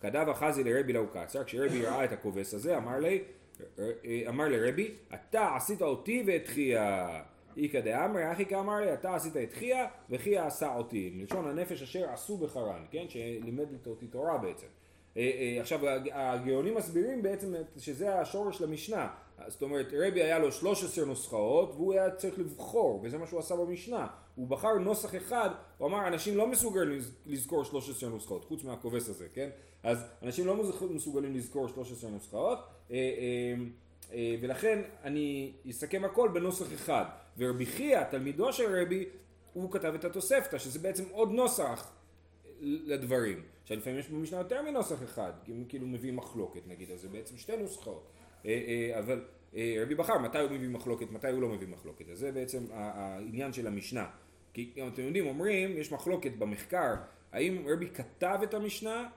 כדב 0.00 0.28
אחזי 0.28 0.64
לרבי 0.64 0.92
לאו 0.92 1.06
קצר, 1.12 1.44
כשרבי 1.44 1.86
ראה 1.86 2.04
את 2.04 2.12
הכובס 2.12 2.54
הזה, 2.54 2.76
אמר 2.76 2.98
לי, 2.98 3.22
אמר 4.28 4.48
לרבי, 4.48 4.90
אתה 5.14 5.56
עשית 5.56 5.82
אותי 5.82 6.22
ואת 6.26 6.48
חייא. 6.48 7.06
איכא 7.56 7.80
דאמרי, 7.80 8.32
אחי 8.32 8.46
כאמר 8.46 8.76
לי, 8.76 8.94
אתה 8.94 9.14
עשית 9.14 9.36
את 9.36 9.52
חייא, 9.52 9.84
וחייא 10.10 10.42
עשה 10.42 10.74
אותי. 10.74 11.12
מלשון 11.14 11.48
הנפש 11.48 11.82
אשר 11.82 12.10
עשו 12.10 12.36
בחרן, 12.36 12.84
כן? 12.90 13.04
שלימד 13.08 13.86
אותי 13.86 14.06
תורה 14.06 14.38
בעצם. 14.38 14.66
אה, 15.16 15.22
אה, 15.22 15.60
עכשיו 15.60 15.80
הגאונים 16.12 16.74
מסבירים 16.74 17.22
בעצם 17.22 17.54
שזה 17.78 18.20
השורש 18.20 18.60
למשנה. 18.60 19.08
זאת 19.48 19.62
אומרת 19.62 19.86
רבי 19.92 20.22
היה 20.22 20.38
לו 20.38 20.52
13 20.52 21.04
נוסחאות 21.04 21.70
והוא 21.74 21.92
היה 21.92 22.10
צריך 22.10 22.38
לבחור 22.38 23.00
וזה 23.02 23.18
מה 23.18 23.26
שהוא 23.26 23.40
עשה 23.40 23.56
במשנה. 23.56 24.06
הוא 24.34 24.48
בחר 24.48 24.74
נוסח 24.74 25.14
אחד 25.16 25.50
הוא 25.78 25.88
אמר 25.88 26.08
אנשים 26.08 26.36
לא 26.36 26.46
מסוגלים 26.46 26.98
לזכור 27.26 27.64
13 27.64 28.10
נוסחאות 28.10 28.44
חוץ 28.44 28.64
מהכובס 28.64 29.08
הזה 29.08 29.26
כן? 29.34 29.48
אז 29.82 30.04
אנשים 30.22 30.46
לא 30.46 30.56
מסוגלים 30.90 31.34
לזכור 31.34 31.68
13 31.68 32.10
נוסחאות 32.10 32.58
אה, 34.12 34.36
ולכן 34.40 34.82
אני 35.04 35.52
אסכם 35.70 36.04
הכל 36.04 36.28
בנוסח 36.28 36.74
אחד. 36.74 37.04
ורבי 37.38 37.66
חייא 37.66 38.04
תלמידו 38.04 38.52
של 38.52 38.82
רבי 38.82 39.04
הוא 39.52 39.72
כתב 39.72 39.94
את 39.94 40.04
התוספתא 40.04 40.58
שזה 40.58 40.78
בעצם 40.78 41.04
עוד 41.10 41.30
נוסח 41.30 41.92
לדברים. 42.60 43.42
עכשיו 43.70 43.78
לפעמים 43.78 43.98
יש 43.98 44.08
במשנה 44.08 44.38
יותר 44.38 44.62
מנוסח 44.62 45.02
אחד, 45.02 45.32
כי 45.44 45.52
הם 45.52 45.64
כאילו 45.68 45.86
מביאים 45.86 46.16
מחלוקת 46.16 46.60
נגיד, 46.66 46.90
אז 46.90 47.00
זה 47.00 47.08
בעצם 47.08 47.36
שתי 47.36 47.56
נוסחאות. 47.56 48.10
אה, 48.46 48.50
אה, 48.50 48.98
אבל 48.98 49.24
אה, 49.54 49.76
רבי 49.82 49.94
בחר 49.94 50.18
מתי 50.18 50.38
הוא 50.38 50.50
מביא 50.50 50.68
מחלוקת, 50.68 51.10
מתי 51.10 51.30
הוא 51.30 51.42
לא 51.42 51.48
מביא 51.48 51.68
מחלוקת. 51.68 52.08
אז 52.08 52.18
זה 52.18 52.32
בעצם 52.32 52.64
העניין 52.72 53.52
של 53.52 53.66
המשנה. 53.66 54.06
כי 54.54 54.72
אתם 54.92 55.02
יודעים, 55.02 55.26
אומרים, 55.26 55.76
יש 55.76 55.92
מחלוקת 55.92 56.32
במחקר, 56.38 56.94
האם 57.32 57.64
רבי 57.68 57.88
כתב 57.94 58.38
את 58.42 58.54
המשנה 58.54 59.08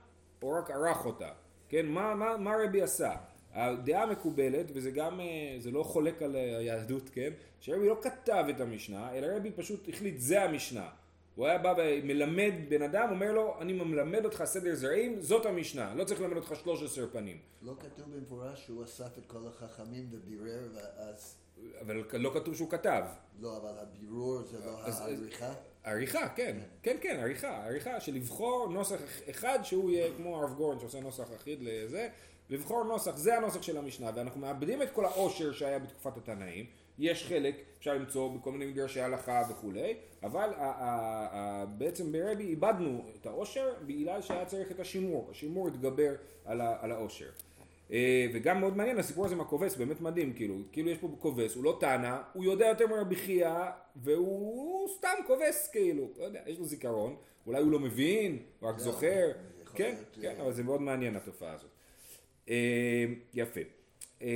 או 0.42 0.52
רק 0.52 0.72
ערך 0.72 1.06
אותה. 1.06 1.30
כן, 1.70 1.86
מה, 1.86 2.16
מה, 2.16 2.38
מה 2.38 2.56
רבי 2.64 2.82
עשה? 2.82 3.16
הדעה 3.54 4.04
המקובלת, 4.04 4.66
וזה 4.74 4.92
גם, 4.92 5.20
זה 5.60 5.72
לא 5.72 5.84
חולק 5.84 6.22
על 6.22 6.36
היהדות, 6.36 7.10
כן? 7.10 7.30
שרבי 7.60 7.88
לא 7.88 7.98
כתב 8.02 8.46
את 8.50 8.62
המשנה, 8.62 9.14
אלא 9.14 9.28
רבי 9.36 9.52
פשוט 9.52 9.90
החליט 9.90 10.16
זה 10.18 10.44
המשנה. 10.44 10.90
הוא 11.36 11.48
היה 11.48 11.58
בא 11.58 11.74
ומלמד 11.78 12.54
בן 12.70 12.82
אדם, 12.82 13.08
אומר 13.12 13.32
לו, 13.32 13.56
אני 13.62 13.74
מלמד 13.74 14.26
אותך 14.26 14.44
סדר 14.46 14.76
זרעים, 14.76 15.22
זאת 15.22 15.46
המשנה, 15.46 15.94
לא 15.96 16.04
צריך 16.04 16.22
ללמד 16.22 16.38
אותך 16.38 16.56
13 16.56 17.08
פנים. 17.08 17.38
לא 17.62 17.74
כתוב 17.80 18.16
במפורש 18.16 18.66
שהוא 18.66 18.84
אסף 18.84 19.18
את 19.18 19.26
כל 19.28 19.48
החכמים 19.48 20.10
ובירר 20.12 20.68
ואז... 20.74 21.38
אבל 21.82 22.04
לא 22.14 22.32
כתוב 22.34 22.56
שהוא 22.56 22.70
כתב. 22.70 23.04
לא, 23.40 23.58
אבל 23.58 23.72
הבירור 23.80 24.42
זה 24.42 24.60
לא 24.66 24.80
העריכה? 24.80 25.54
עריכה, 25.84 26.30
כן, 26.30 26.58
כן, 26.84 26.98
כן, 27.02 27.20
עריכה, 27.20 27.66
עריכה 27.66 28.00
של 28.00 28.14
לבחור 28.14 28.68
נוסח 28.70 29.00
אחד 29.30 29.60
שהוא 29.64 29.92
יהיה 29.92 30.12
כמו 30.18 30.42
הרב 30.42 30.54
גורן 30.54 30.80
שעושה 30.80 31.00
נוסח 31.00 31.28
אחיד 31.36 31.60
לזה, 31.62 32.10
לבחור 32.50 32.84
נוסח, 32.84 33.18
זה 33.18 33.38
הנוסח 33.38 33.62
של 33.62 33.78
המשנה, 33.78 34.12
ואנחנו 34.16 34.42
מאבדים 34.42 34.82
את 34.82 34.92
כל 34.92 35.06
העושר 35.06 35.52
שהיה 35.52 35.80
בתקופת 35.80 36.18
התנאים. 36.18 36.66
יש 37.00 37.28
חלק, 37.28 37.56
אפשר 37.80 37.94
למצוא 37.94 38.38
בכל 38.38 38.52
מיני 38.52 38.66
מדרשי 38.66 39.02
הלכה 39.02 39.42
וכולי, 39.50 39.96
אבל 40.24 40.50
בעצם 41.78 42.12
ברבי 42.12 42.44
איבדנו 42.44 43.06
את 43.22 43.26
העושר 43.26 43.74
בגלל 43.86 44.22
שהיה 44.22 44.46
צריך 44.46 44.72
את 44.72 44.80
השימור, 44.80 45.28
השימור 45.32 45.68
התגבר 45.68 46.14
על, 46.46 46.62
העושר. 46.92 47.30
אה, 47.92 48.28
וגם 48.34 48.60
מאוד 48.60 48.78
מעניין 48.78 49.00
הסיפור 49.00 49.26
הזה 49.26 49.36
עם 49.36 49.42
הכובס, 49.42 49.76
באמת 49.76 50.02
מדהים, 50.02 50.34
כאילו, 50.34 50.56
כאילו 50.72 50.90
יש 50.90 50.98
פה 50.98 51.10
כובס, 51.20 51.56
הוא 51.56 51.64
לא 51.64 51.78
טענה, 51.80 52.22
הוא 52.34 52.44
יודע 52.44 52.66
יותר 52.66 52.88
מרבי 52.88 53.16
חייא, 53.16 53.60
והוא 53.96 54.90
סתם 54.98 55.18
כובס, 55.28 55.70
כאילו, 55.72 56.08
לא 56.18 56.24
יודע, 56.24 56.40
יש 56.48 56.60
לו 56.60 56.66
זיכרון, 56.66 57.16
אולי 57.48 57.62
הוא 57.62 57.72
לא 57.72 57.80
מבין, 57.80 58.40
הוא 58.60 58.70
רק 58.70 58.80
זוכר, 58.80 59.32
כן, 59.76 59.96
כן, 60.22 60.36
אבל 60.42 60.54
זה 60.54 60.64
מאוד 60.64 60.82
מעניין 60.82 61.16
התופעה 61.16 61.54
הזאת. 61.54 61.70
אה, 62.50 63.06
יפה. 63.34 63.62
אה, 64.22 64.28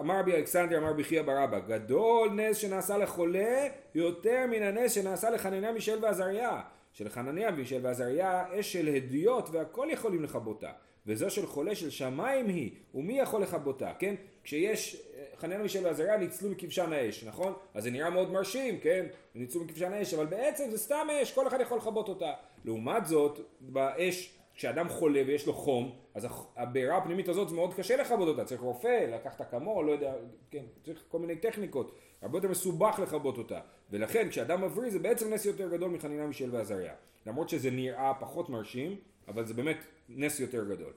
אמר 0.00 0.18
רבי 0.18 0.34
אלכסנדר 0.34 0.78
אמר 0.78 0.92
בחייא 0.92 1.22
ברבא 1.22 1.58
גדול 1.58 2.30
נס 2.30 2.56
שנעשה 2.56 2.98
לחולה 2.98 3.68
יותר 3.94 4.46
מן 4.50 4.62
הנס 4.62 4.92
שנעשה 4.92 5.30
לחנניה 5.30 5.72
מישל 5.72 5.98
ועזריה. 6.02 6.60
שלחנניה 6.92 7.50
מישל 7.50 7.80
ועזריה 7.82 8.44
אש 8.60 8.72
של 8.72 8.88
הדיוט 8.88 9.48
והכל 9.52 9.88
יכולים 9.90 10.22
לכבותה 10.22 10.70
וזו 11.06 11.30
של 11.30 11.46
חולה 11.46 11.74
של 11.74 11.90
שמיים 11.90 12.48
היא 12.48 12.70
ומי 12.94 13.18
יכול 13.18 13.42
לכבותה 13.42 13.92
כן? 13.98 14.14
כשיש 14.44 15.02
חנניה 15.36 15.58
מישל 15.58 15.84
ועזריה 15.84 16.16
ניצלו 16.16 16.50
מכבשן 16.50 16.92
האש 16.92 17.24
נכון? 17.24 17.52
אז 17.74 17.84
זה 17.84 17.90
נראה 17.90 18.10
מאוד 18.10 18.32
מרשים 18.32 18.80
כן? 18.80 19.06
ניצלו 19.34 19.64
מכבשן 19.64 19.92
האש 19.92 20.14
אבל 20.14 20.26
בעצם 20.26 20.70
זה 20.70 20.78
סתם 20.78 21.06
אש 21.22 21.32
כל 21.32 21.48
אחד 21.48 21.60
יכול 21.60 21.78
לכבות 21.78 22.08
אותה. 22.08 22.32
לעומת 22.64 23.06
זאת 23.06 23.40
באש 23.60 24.35
כשאדם 24.56 24.88
חולה 24.88 25.22
ויש 25.26 25.46
לו 25.46 25.52
חום, 25.52 25.92
אז 26.14 26.26
הבעירה 26.56 26.96
הפנימית 26.96 27.28
הזאת 27.28 27.48
זה 27.48 27.54
מאוד 27.54 27.74
קשה 27.74 27.96
לכבות 27.96 28.28
אותה, 28.28 28.44
צריך 28.44 28.60
רופא, 28.60 29.06
לקחת 29.12 29.40
אקמול, 29.40 29.86
לא 29.86 29.92
יודע, 29.92 30.14
כן, 30.50 30.62
צריך 30.84 31.04
כל 31.08 31.18
מיני 31.18 31.36
טכניקות, 31.36 31.94
הרבה 32.22 32.38
יותר 32.38 32.48
מסובך 32.48 32.98
לכבות 33.02 33.38
אותה, 33.38 33.60
ולכן 33.90 34.28
כשאדם 34.28 34.64
מבריא 34.64 34.90
זה 34.90 34.98
בעצם 34.98 35.34
נס 35.34 35.46
יותר 35.46 35.68
גדול 35.68 35.90
מחנינה 35.90 36.26
מישל 36.26 36.54
ועזריה, 36.54 36.94
למרות 37.26 37.48
שזה 37.48 37.70
נראה 37.70 38.12
פחות 38.20 38.48
מרשים, 38.48 38.96
אבל 39.28 39.44
זה 39.44 39.54
באמת 39.54 39.76
נס 40.08 40.40
יותר 40.40 40.64
גדול. 40.64 40.92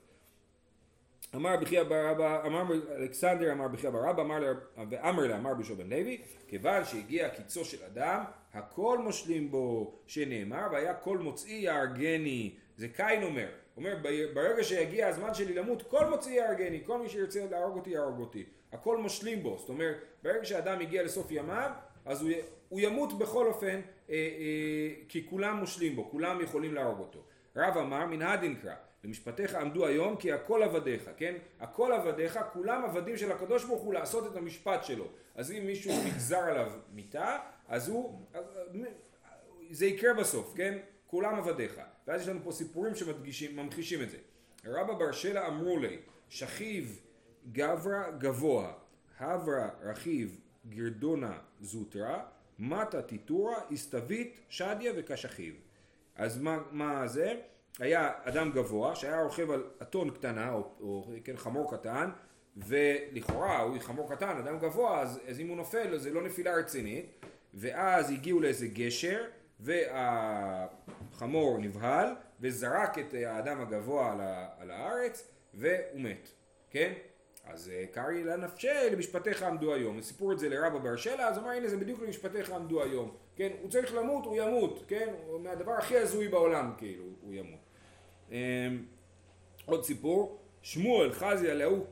אמר 1.35 1.57
בחייא 1.61 1.83
בר 1.83 2.11
אבא, 2.11 2.47
אמר 2.47 2.63
אלכסנדר 2.95 3.51
אמר 3.51 3.67
בחייא 3.67 3.89
בר 3.89 4.09
אבא, 4.09 4.21
אמר 4.21 4.53
ואמר 4.89 5.27
לה 5.27 5.37
אמר 5.37 5.53
בשו 5.53 5.75
בן 5.75 5.89
לוי, 5.89 6.21
כיוון 6.47 6.85
שהגיע 6.85 7.29
קיצו 7.29 7.65
של 7.65 7.83
אדם, 7.83 8.23
הכל 8.53 8.97
מושלים 8.97 9.51
בו, 9.51 9.93
שנאמר, 10.07 10.67
והיה 10.71 10.93
כל 10.93 11.17
מוצאי 11.17 11.53
יהרגני 11.53 12.51
זה 12.79 12.87
קין 12.87 13.23
אומר, 13.23 13.47
אומר 13.77 13.95
ברגע 14.33 14.63
שיגיע 14.63 15.07
הזמן 15.07 15.33
שלי 15.33 15.53
למות 15.53 15.81
כל 15.81 16.09
מוציא 16.09 16.41
יהרגני, 16.41 16.81
כל 16.85 16.97
מי 16.97 17.09
שירצה 17.09 17.45
להרוג 17.51 17.77
אותי 17.77 17.89
יהרוג 17.89 18.19
אותי, 18.19 18.45
הכל 18.71 18.97
משלים 18.97 19.43
בו, 19.43 19.57
זאת 19.59 19.69
אומרת 19.69 19.97
ברגע 20.23 20.45
שאדם 20.45 20.79
הגיע 20.79 21.03
לסוף 21.03 21.31
ימיו 21.31 21.71
אז 22.05 22.21
הוא, 22.21 22.31
הוא 22.69 22.79
ימות 22.79 23.19
בכל 23.19 23.47
אופן 23.47 23.67
אה, 24.09 24.15
אה, 24.15 24.93
כי 25.09 25.27
כולם 25.29 25.57
מושלים 25.57 25.95
בו, 25.95 26.09
כולם 26.11 26.41
יכולים 26.41 26.73
להרוג 26.73 26.99
אותו. 26.99 27.23
רב 27.55 27.77
אמר 27.77 28.05
מנהדין 28.05 28.55
קרא 28.55 28.75
במשפטיך 29.03 29.55
עמדו 29.55 29.85
היום 29.85 30.15
כי 30.15 30.31
הכל 30.31 30.63
עבדיך, 30.63 31.09
כן? 31.17 31.35
הכל 31.59 31.91
עבדיך, 31.91 32.39
כולם 32.53 32.85
עבדים 32.85 33.17
של 33.17 33.31
הקדוש 33.31 33.63
ברוך 33.65 33.81
הוא 33.81 33.93
לעשות 33.93 34.31
את 34.31 34.35
המשפט 34.35 34.83
שלו. 34.83 35.07
אז 35.35 35.51
אם 35.51 35.65
מישהו 35.65 35.93
נגזר 36.05 36.39
עליו 36.39 36.71
מיתה, 36.93 37.37
אז 37.67 37.89
הוא, 37.89 38.25
זה 39.71 39.85
יקרה 39.85 40.13
בסוף, 40.13 40.53
כן? 40.55 40.77
כולם 41.09 41.35
עבדיך. 41.35 41.81
ואז 42.07 42.21
יש 42.21 42.27
לנו 42.27 42.39
פה 42.43 42.51
סיפורים 42.51 42.93
שממחישים 43.31 44.01
את 44.01 44.09
זה. 44.09 44.17
רבא 44.65 44.93
בר 44.93 45.11
שלה 45.11 45.47
אמרו 45.47 45.79
לי, 45.79 45.97
שכיב 46.29 47.01
גברא 47.51 48.11
גבוה, 48.17 48.73
הברא 49.19 49.67
רכיב 49.83 50.39
גרדונה 50.69 51.37
זוטרה, 51.61 52.25
מטה 52.59 53.01
טיטורה, 53.01 53.55
הסתווית, 53.71 54.39
שדיה 54.49 54.93
וקשחיב. 54.95 55.55
אז 56.15 56.41
מה, 56.41 56.59
מה 56.71 57.07
זה? 57.07 57.33
היה 57.79 58.11
אדם 58.23 58.51
גבוה 58.51 58.95
שהיה 58.95 59.21
רוכב 59.21 59.51
על 59.51 59.63
אתון 59.81 60.09
קטנה, 60.09 60.51
או, 60.51 60.71
או 60.79 61.11
כן, 61.23 61.37
חמור 61.37 61.77
קטן, 61.77 62.09
ולכאורה 62.57 63.61
הוא 63.61 63.79
חמור 63.79 64.15
קטן, 64.15 64.37
אדם 64.37 64.59
גבוה, 64.59 65.01
אז, 65.01 65.19
אז 65.27 65.39
אם 65.39 65.47
הוא 65.47 65.57
נופל 65.57 65.97
זה 65.97 66.13
לא 66.13 66.21
נפילה 66.21 66.55
רצינית, 66.55 67.25
ואז 67.53 68.11
הגיעו 68.11 68.39
לאיזה 68.39 68.67
גשר, 68.67 69.25
והחמור 71.19 71.57
נבהל, 71.57 72.15
וזרק 72.39 72.99
את 72.99 73.13
האדם 73.13 73.61
הגבוה 73.61 74.11
על 74.59 74.71
הארץ, 74.71 75.27
והוא 75.53 76.01
מת, 76.01 76.29
כן? 76.71 76.93
אז 77.45 77.69
אה, 77.69 77.85
קרעי 77.91 78.23
לנפשי 78.23 78.67
למשפטיך 78.91 79.43
עמדו 79.43 79.73
היום. 79.73 80.01
סיפור 80.01 80.31
את 80.31 80.39
זה 80.39 80.49
לרבא 80.49 80.77
בר 80.77 80.95
שלה, 80.95 81.27
אז 81.27 81.37
אמר 81.37 81.49
הנה 81.49 81.67
זה 81.67 81.77
בדיוק 81.77 82.01
למשפטיך 82.01 82.51
עמדו 82.51 82.83
היום. 82.83 83.11
כן, 83.35 83.49
הוא 83.61 83.69
צריך 83.69 83.93
למות, 83.93 84.25
הוא 84.25 84.35
ימות, 84.35 84.83
כן? 84.87 85.13
הוא 85.27 85.39
מהדבר 85.41 85.71
הכי 85.71 85.97
הזוי 85.97 86.27
בעולם, 86.27 86.71
כאילו, 86.77 87.03
הוא 87.21 87.33
ימות. 87.33 87.59
אמ, 88.31 88.35
עוד 89.65 89.83
סיפור, 89.83 90.39
שמואל 90.61 91.11
חזי 91.11 91.51
עליהו 91.51 91.85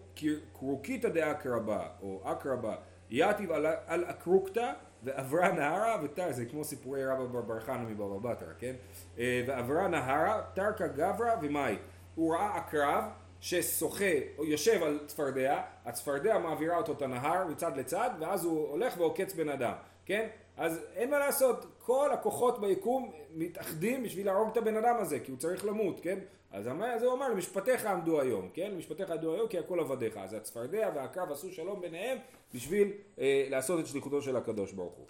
קרוקיתא 0.53 1.09
דאקרבה, 1.09 1.87
או 2.01 2.21
אקרבה, 2.23 2.75
יתיב 3.09 3.51
על, 3.51 3.65
על 3.85 4.05
אקרוקתא 4.05 4.73
ועברה 5.03 5.51
נהרה 5.51 5.97
ותר, 6.03 6.31
זה 6.31 6.45
כמו 6.45 6.63
סיפורי 6.63 7.05
רבא 7.05 7.25
בר 7.25 7.41
בר 7.41 7.59
חנה 7.59 7.83
מבבא 7.83 8.29
בתרא, 8.31 8.53
כן? 8.59 8.75
אה, 9.19 9.43
ועברה 9.47 9.87
נהרה, 9.87 10.41
תרקה 10.53 10.87
גברא 10.87 11.35
ומאי. 11.41 11.75
הוא 12.15 12.35
ראה 12.35 12.57
עקרב 12.57 13.03
ששוחה, 13.41 14.05
יושב 14.39 14.83
על 14.83 14.99
צפרדע, 15.05 15.61
הצפרדע 15.85 16.37
מעבירה 16.37 16.77
אותו 16.77 16.91
את 16.91 17.01
הנהר 17.01 17.47
מצד 17.47 17.77
לצד, 17.77 18.09
ואז 18.19 18.45
הוא 18.45 18.69
הולך 18.69 18.97
ועוקץ 18.97 19.33
בן 19.33 19.49
אדם, 19.49 19.73
כן? 20.05 20.27
אז 20.57 20.85
אין 20.95 21.09
מה 21.09 21.19
לעשות, 21.19 21.65
כל 21.85 22.11
הכוחות 22.11 22.61
ביקום 22.61 23.11
מתאחדים 23.35 24.03
בשביל 24.03 24.25
להרוג 24.25 24.49
את 24.51 24.57
הבן 24.57 24.77
אדם 24.77 24.95
הזה, 24.99 25.19
כי 25.19 25.31
הוא 25.31 25.39
צריך 25.39 25.65
למות, 25.65 25.99
כן? 25.99 26.19
אז 26.51 26.67
הוא 27.03 27.13
אמר, 27.13 27.29
למשפטיך 27.29 27.85
עמדו 27.85 28.21
היום, 28.21 28.49
כן? 28.53 28.71
למשפטיך 28.71 29.11
עמדו 29.11 29.33
היום 29.33 29.47
כי 29.47 29.59
הכל 29.59 29.79
עבדיך. 29.79 30.17
אז 30.17 30.33
הצפרדע 30.33 30.89
והקרב 30.95 31.31
עשו 31.31 31.51
שלום 31.51 31.81
ביניהם 31.81 32.17
בשביל 32.53 32.91
אה, 33.19 33.47
לעשות 33.49 33.79
את 33.79 33.87
שליחותו 33.87 34.21
של 34.21 34.35
הקדוש 34.35 34.71
ברוך 34.71 34.93
הוא. 34.93 35.05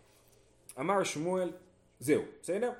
אמר 0.80 1.04
שמואל, 1.04 1.52
זהו, 2.00 2.22
בסדר? 2.42 2.72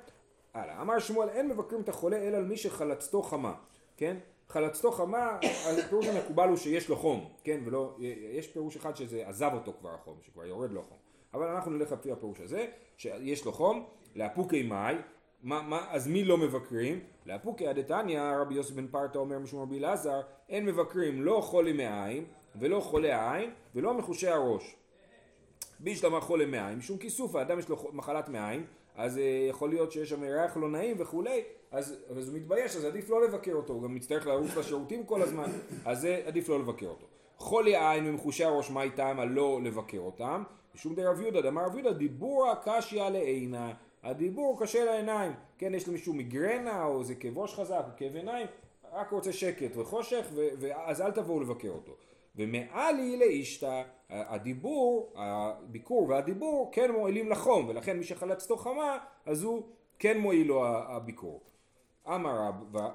הלאה. 0.54 0.82
אמר 0.82 0.98
שמואל, 0.98 1.28
אין 1.28 1.48
מבקרים 1.48 1.80
את 1.80 1.88
החולה 1.88 2.16
אלא 2.16 2.36
על 2.36 2.44
מי 2.44 2.56
שחלצתו 2.56 3.22
חמה, 3.22 3.54
כן? 3.96 4.16
חלצתו 4.48 4.92
חמה, 4.92 5.38
הפירוש 5.86 6.06
המקובל 6.06 6.48
הוא 6.48 6.56
שיש 6.56 6.88
לו 6.88 6.96
חום, 6.96 7.28
כן? 7.44 7.60
ולא, 7.64 7.96
יש 8.32 8.46
פירוש 8.46 8.76
אחד 8.76 8.96
שזה 8.96 9.28
עזב 9.28 9.50
אותו 9.54 9.72
כבר 9.80 9.94
החום, 9.94 10.18
שכבר 10.22 10.46
יורד 10.46 10.70
לו 10.70 10.82
חום. 10.88 10.98
אבל 11.34 11.46
אנחנו 11.46 11.70
נלך 11.70 11.92
לפי 11.92 12.12
הפירוש 12.12 12.40
הזה, 12.40 12.66
שיש 12.96 13.44
לו 13.44 13.52
חום, 13.52 13.86
לאפוקי 14.16 14.62
מאי, 14.62 14.94
מה, 15.42 15.62
מה, 15.62 15.86
אז 15.90 16.08
מי 16.08 16.24
לא 16.24 16.38
מבקרים? 16.38 17.00
לאפוקי 17.26 17.68
הדתניא, 17.68 18.22
רבי 18.22 18.54
יוסף 18.54 18.74
בן 18.74 18.86
פרטה 18.86 19.18
אומר 19.18 19.38
משום 19.38 19.62
רבי 19.62 19.78
אלעזר, 19.78 20.20
אין 20.48 20.66
מבקרים 20.66 21.22
לא 21.22 21.40
חולי 21.44 21.72
מעיים, 21.72 22.24
ולא 22.56 22.80
חולי 22.80 23.12
העין, 23.12 23.50
ולא 23.74 23.94
מחושי 23.94 24.28
הראש. 24.28 24.76
בישלמה 25.80 26.20
חולה 26.20 26.46
מעיים, 26.46 26.78
משום 26.78 26.98
כיסוף, 26.98 27.34
האדם 27.34 27.58
יש 27.58 27.68
לו 27.68 27.76
מחלת 27.92 28.28
מעיים, 28.28 28.66
אז 28.96 29.18
אה, 29.18 29.46
יכול 29.50 29.70
להיות 29.70 29.92
שיש 29.92 30.10
שם 30.10 30.22
ריח 30.22 30.56
לא 30.56 30.68
נעים 30.68 30.96
וכולי, 30.98 31.42
אז, 31.70 31.96
אז 32.16 32.28
הוא 32.28 32.36
מתבייש, 32.36 32.76
אז 32.76 32.84
עדיף 32.84 33.10
לא 33.10 33.24
לבקר 33.24 33.52
אותו, 33.52 33.72
הוא 33.72 33.82
גם 33.82 33.94
מצטרך 33.94 34.26
לרוץ 34.26 34.56
לשירותים 34.56 35.04
כל 35.04 35.22
הזמן, 35.22 35.46
אז 35.84 36.00
זה 36.00 36.22
עדיף 36.26 36.48
לא 36.48 36.58
לבקר 36.58 36.86
אותו. 36.86 37.06
חולי 37.38 37.76
העין 37.76 38.08
ומחושי 38.08 38.44
הראש, 38.44 38.70
מה 38.70 38.82
איתם? 38.82 39.16
הלא 39.20 39.60
לבקר 39.62 39.98
אותם. 39.98 40.42
משום 40.74 40.94
דרב 40.94 41.20
יהודה, 41.20 41.40
דמר 41.42 41.64
רב 41.66 41.74
יהודה, 41.74 41.92
דיבורה 41.92 42.54
קשיא 42.64 43.08
לעינה. 43.08 43.72
הדיבור 44.02 44.60
קשה 44.60 44.84
לעיניים. 44.84 45.32
כן, 45.58 45.74
יש 45.74 45.88
למישהו 45.88 46.14
מיגרנה, 46.14 46.84
או 46.84 47.00
איזה 47.00 47.14
כאב 47.14 47.38
ראש 47.38 47.54
חזק, 47.54 47.84
או 47.92 47.96
כאב 47.96 48.16
עיניים, 48.16 48.46
רק 48.92 49.10
רוצה 49.10 49.32
שקט 49.32 49.76
וחושך, 49.76 50.26
ואז 50.34 51.00
אל 51.00 51.10
תבואו 51.10 51.40
לבקר 51.40 51.68
אותו. 51.68 51.92
ומעלי 52.38 53.16
לאישתא, 53.16 53.82
הדיבור, 54.10 55.12
הביקור 55.16 56.08
והדיבור 56.08 56.70
כן 56.72 56.90
מועילים 56.90 57.28
לחום, 57.28 57.68
ולכן 57.68 57.98
מי 57.98 58.04
שחלצתו 58.04 58.56
חמה, 58.56 58.98
אז 59.26 59.42
הוא 59.42 59.62
כן 59.98 60.18
מועיל 60.18 60.46
לו 60.46 60.66
הביקור. 60.66 61.42
אמר 62.06 62.50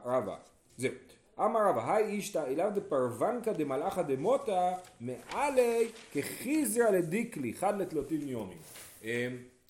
רבא, 0.05 0.35
זהו. 0.77 0.91
אמר 1.39 1.59
רבא, 1.69 1.93
היי 1.93 2.05
אישתא 2.05 2.39
אליו 2.47 2.71
דפרוונקא 2.75 3.51
דמלאכא 3.51 4.01
דמותא 4.01 4.73
מעלי 4.99 5.87
כחיזרא 6.13 6.89
לדיקלי, 6.89 7.53
חד 7.53 7.81
לתלותים 7.81 8.27
יומים. 8.27 8.57
אמ, 9.03 9.09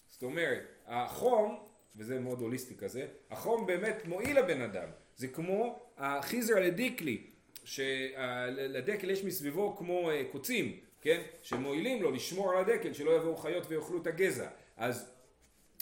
זאת 0.10 0.24
אומרת, 0.24 0.64
החום, 0.88 1.60
וזה 1.96 2.20
מאוד 2.20 2.42
הוליסטי 2.42 2.76
כזה, 2.76 3.08
החום 3.32 3.66
באמת 3.66 4.06
מועיל 4.06 4.40
לבן 4.40 4.62
אדם. 4.62 4.88
זה 5.16 5.28
כמו 5.28 5.80
החיזרא 5.98 6.60
לדיקלי, 6.60 7.24
שלדקל 7.64 9.10
יש 9.10 9.24
מסביבו 9.24 9.76
כמו 9.78 10.10
אה, 10.10 10.24
קוצים, 10.32 10.78
כן? 11.02 11.22
שמועילים 11.42 12.04
לו 12.04 12.12
לשמור 12.12 12.52
על 12.52 12.58
הדקל, 12.58 12.94
שלא 12.94 13.12
יבואו 13.12 13.36
חיות 13.36 13.64
ויאכלו 13.68 14.02
את 14.02 14.08
הגזע. 14.08 14.48
אז 14.78 15.14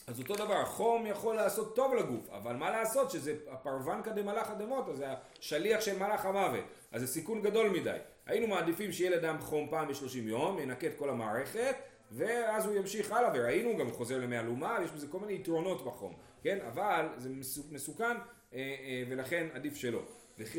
אז 0.07 0.19
אותו 0.19 0.35
דבר, 0.35 0.65
חום 0.65 1.05
יכול 1.05 1.35
לעשות 1.35 1.75
טוב 1.75 1.93
לגוף, 1.93 2.29
אבל 2.29 2.55
מה 2.55 2.71
לעשות 2.71 3.11
שזה 3.11 3.35
הפרוונקא 3.49 4.11
דמלאך 4.11 4.49
הדמותא, 4.49 4.93
זה 4.93 5.05
השליח 5.39 5.81
של 5.81 5.99
מלאך 5.99 6.25
המוות, 6.25 6.63
אז 6.91 7.01
זה 7.01 7.07
סיכון 7.07 7.41
גדול 7.41 7.69
מדי. 7.69 7.97
היינו 8.25 8.47
מעדיפים 8.47 8.91
שיהיה 8.91 9.11
לאדם 9.11 9.39
חום 9.39 9.67
פעם 9.69 9.87
בשלושים 9.87 10.27
יום, 10.27 10.59
ינקה 10.59 10.87
את 10.87 10.93
כל 10.97 11.09
המערכת, 11.09 11.75
ואז 12.11 12.65
הוא 12.65 12.75
ימשיך 12.75 13.11
הלאה, 13.11 13.31
וראינו, 13.33 13.77
גם 13.77 13.91
חוזר 13.91 14.17
למי 14.17 14.39
אלומה, 14.39 14.77
יש 14.83 14.91
בזה 14.91 15.07
כל 15.07 15.19
מיני 15.19 15.33
יתרונות 15.33 15.85
בחום, 15.85 16.13
כן? 16.43 16.57
אבל 16.67 17.05
זה 17.17 17.29
מסוכן, 17.71 18.03
אה, 18.53 18.59
אה, 18.59 19.03
ולכן 19.09 19.47
עדיף 19.53 19.75
שלא. 19.75 20.01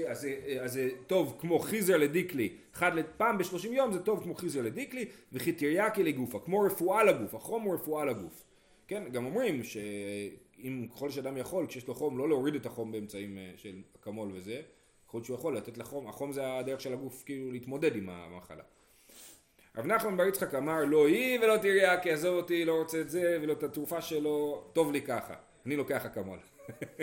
אז, 0.08 0.26
אז 0.60 0.72
זה 0.72 0.90
טוב 1.06 1.36
כמו 1.40 1.58
חיזר 1.58 1.96
לדיקלי, 1.96 2.52
אחד 2.74 2.92
פעם 3.16 3.38
בשלושים 3.38 3.72
יום 3.72 3.92
זה 3.92 4.02
טוב 4.02 4.22
כמו 4.22 4.34
חיזר 4.34 4.62
לדיקלי, 4.62 5.04
וכי 5.32 5.52
תרייקי 5.52 6.02
לגופה, 6.02 6.38
כמו 6.38 6.60
רפואה 6.60 7.04
לגוף, 7.04 7.34
החום 7.34 7.62
הוא 7.62 7.74
רפואה 7.74 8.04
לגוף. 8.04 8.44
כן, 8.88 9.02
גם 9.12 9.24
אומרים 9.24 9.64
שאם 9.64 10.86
ככל 10.94 11.10
שאדם 11.10 11.36
יכול, 11.36 11.66
כשיש 11.66 11.88
לו 11.88 11.94
חום, 11.94 12.18
לא 12.18 12.28
להוריד 12.28 12.54
את 12.54 12.66
החום 12.66 12.92
באמצעים 12.92 13.38
אה, 13.38 13.50
של 13.56 13.82
אקמול 13.96 14.30
וזה, 14.34 14.62
יכול 15.08 15.24
שהוא 15.24 15.36
יכול 15.36 15.56
לתת 15.56 15.78
לחום, 15.78 16.08
החום 16.08 16.32
זה 16.32 16.58
הדרך 16.58 16.80
של 16.80 16.92
הגוף 16.92 17.22
כאילו 17.26 17.52
להתמודד 17.52 17.96
עם 17.96 18.08
המחלה. 18.08 18.62
רב 19.76 19.86
נחמן 19.86 20.16
בר 20.16 20.26
יצחק 20.26 20.54
אמר 20.54 20.84
לא 20.84 21.06
היא 21.06 21.40
ולא 21.40 21.56
תראה 21.56 21.94
עזוב 21.94 22.36
אותי 22.36 22.64
לא 22.64 22.78
רוצה 22.78 23.00
את 23.00 23.10
זה 23.10 23.38
ולא 23.42 23.52
את 23.52 23.62
התרופה 23.62 24.02
שלו 24.02 24.64
טוב 24.72 24.92
לי 24.92 25.02
ככה 25.02 25.34
אני 25.66 25.76
לוקח 25.76 26.06
אקמול. 26.06 26.38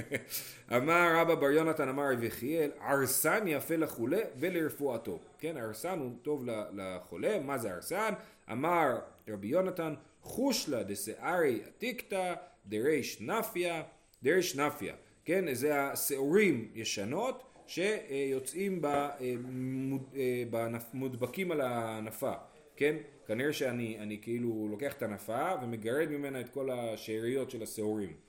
אמר 0.77 1.15
רבא 1.15 1.35
בר 1.35 1.51
יונתן 1.51 1.89
אמר 1.89 2.11
רבי 2.13 2.25
יחיאל 2.25 2.71
ערסן 2.79 3.47
יפה 3.47 3.75
לחולה 3.75 4.19
ולרפואתו. 4.35 5.19
כן 5.39 5.57
ערסן 5.57 5.99
הוא 5.99 6.11
טוב 6.21 6.45
לחולה. 6.73 7.39
מה 7.39 7.57
זה 7.57 7.73
ערסן 7.73 8.13
אמר 8.51 8.99
רבי 9.29 9.47
יונתן 9.47 9.93
חושלה 10.21 10.83
דשערי 10.83 11.61
עתיקתא 11.67 12.33
דריש 12.65 13.21
נפיה, 13.21 13.83
דריש 14.23 14.55
נפיה, 14.55 14.95
כן, 15.25 15.53
זה 15.53 15.81
השעורים 15.81 16.71
ישנות 16.73 17.43
שיוצאים 17.67 18.85
אה, 18.85 19.15
מודבקים 20.93 21.51
על 21.51 21.61
הנפה, 21.61 22.33
כן, 22.75 22.95
כנראה 23.27 23.53
שאני 23.53 23.97
אני 23.99 24.17
כאילו 24.21 24.67
לוקח 24.71 24.93
את 24.93 25.03
הנפה 25.03 25.51
ומגרד 25.63 26.09
ממנה 26.09 26.41
את 26.41 26.49
כל 26.49 26.69
השאריות 26.69 27.51
של 27.51 27.63
השעורים. 27.63 28.28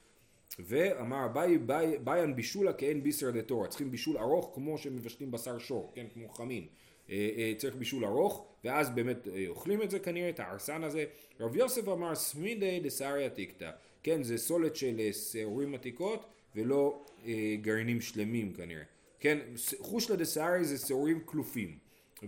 ואמר 0.59 1.29
אביי 1.29 1.59
ובעיין 1.59 2.37
בישולא 2.37 2.73
כעין 2.73 3.03
בישרא 3.03 3.31
דתורא, 3.31 3.69
צריכים 3.69 3.91
בישול 3.91 4.19
ארוך 4.19 4.51
כמו 4.55 4.79
שמבשלים 4.79 5.31
בשר 5.31 5.59
שור, 5.59 5.93
כן, 5.95 6.07
כמו 6.15 6.29
חמין. 6.29 6.67
אה, 7.11 7.31
אה, 7.37 7.53
צריך 7.57 7.77
בישול 7.77 8.05
ארוך, 8.05 8.47
ואז 8.65 8.91
באמת 8.91 9.29
אה, 9.29 9.45
אוכלים 9.49 9.83
את 9.83 9.91
זה 9.91 9.99
כנראה, 9.99 10.29
את 10.29 10.41
הערסן 10.41 10.85
הזה. 10.85 11.05
רב 11.41 11.57
יוסף 11.57 11.89
אמר 11.89 12.15
סמידא 12.15 12.81
דשערי 12.81 13.27
עתיקתא, 13.27 13.71
כן, 14.03 14.23
זה 14.23 14.39
סולת 14.39 14.77
של 14.77 15.13
שעורים 15.13 15.75
עתיקות 15.75 16.27
ולא 16.57 17.05
גרעינים 17.61 18.01
שלמים 18.01 18.53
כנראה. 18.53 18.83
כן, 19.21 19.39
חושלה 19.79 20.17
דסארי 20.17 20.65
זה 20.65 20.87
שעורים 20.87 21.21
כלופים, 21.25 21.79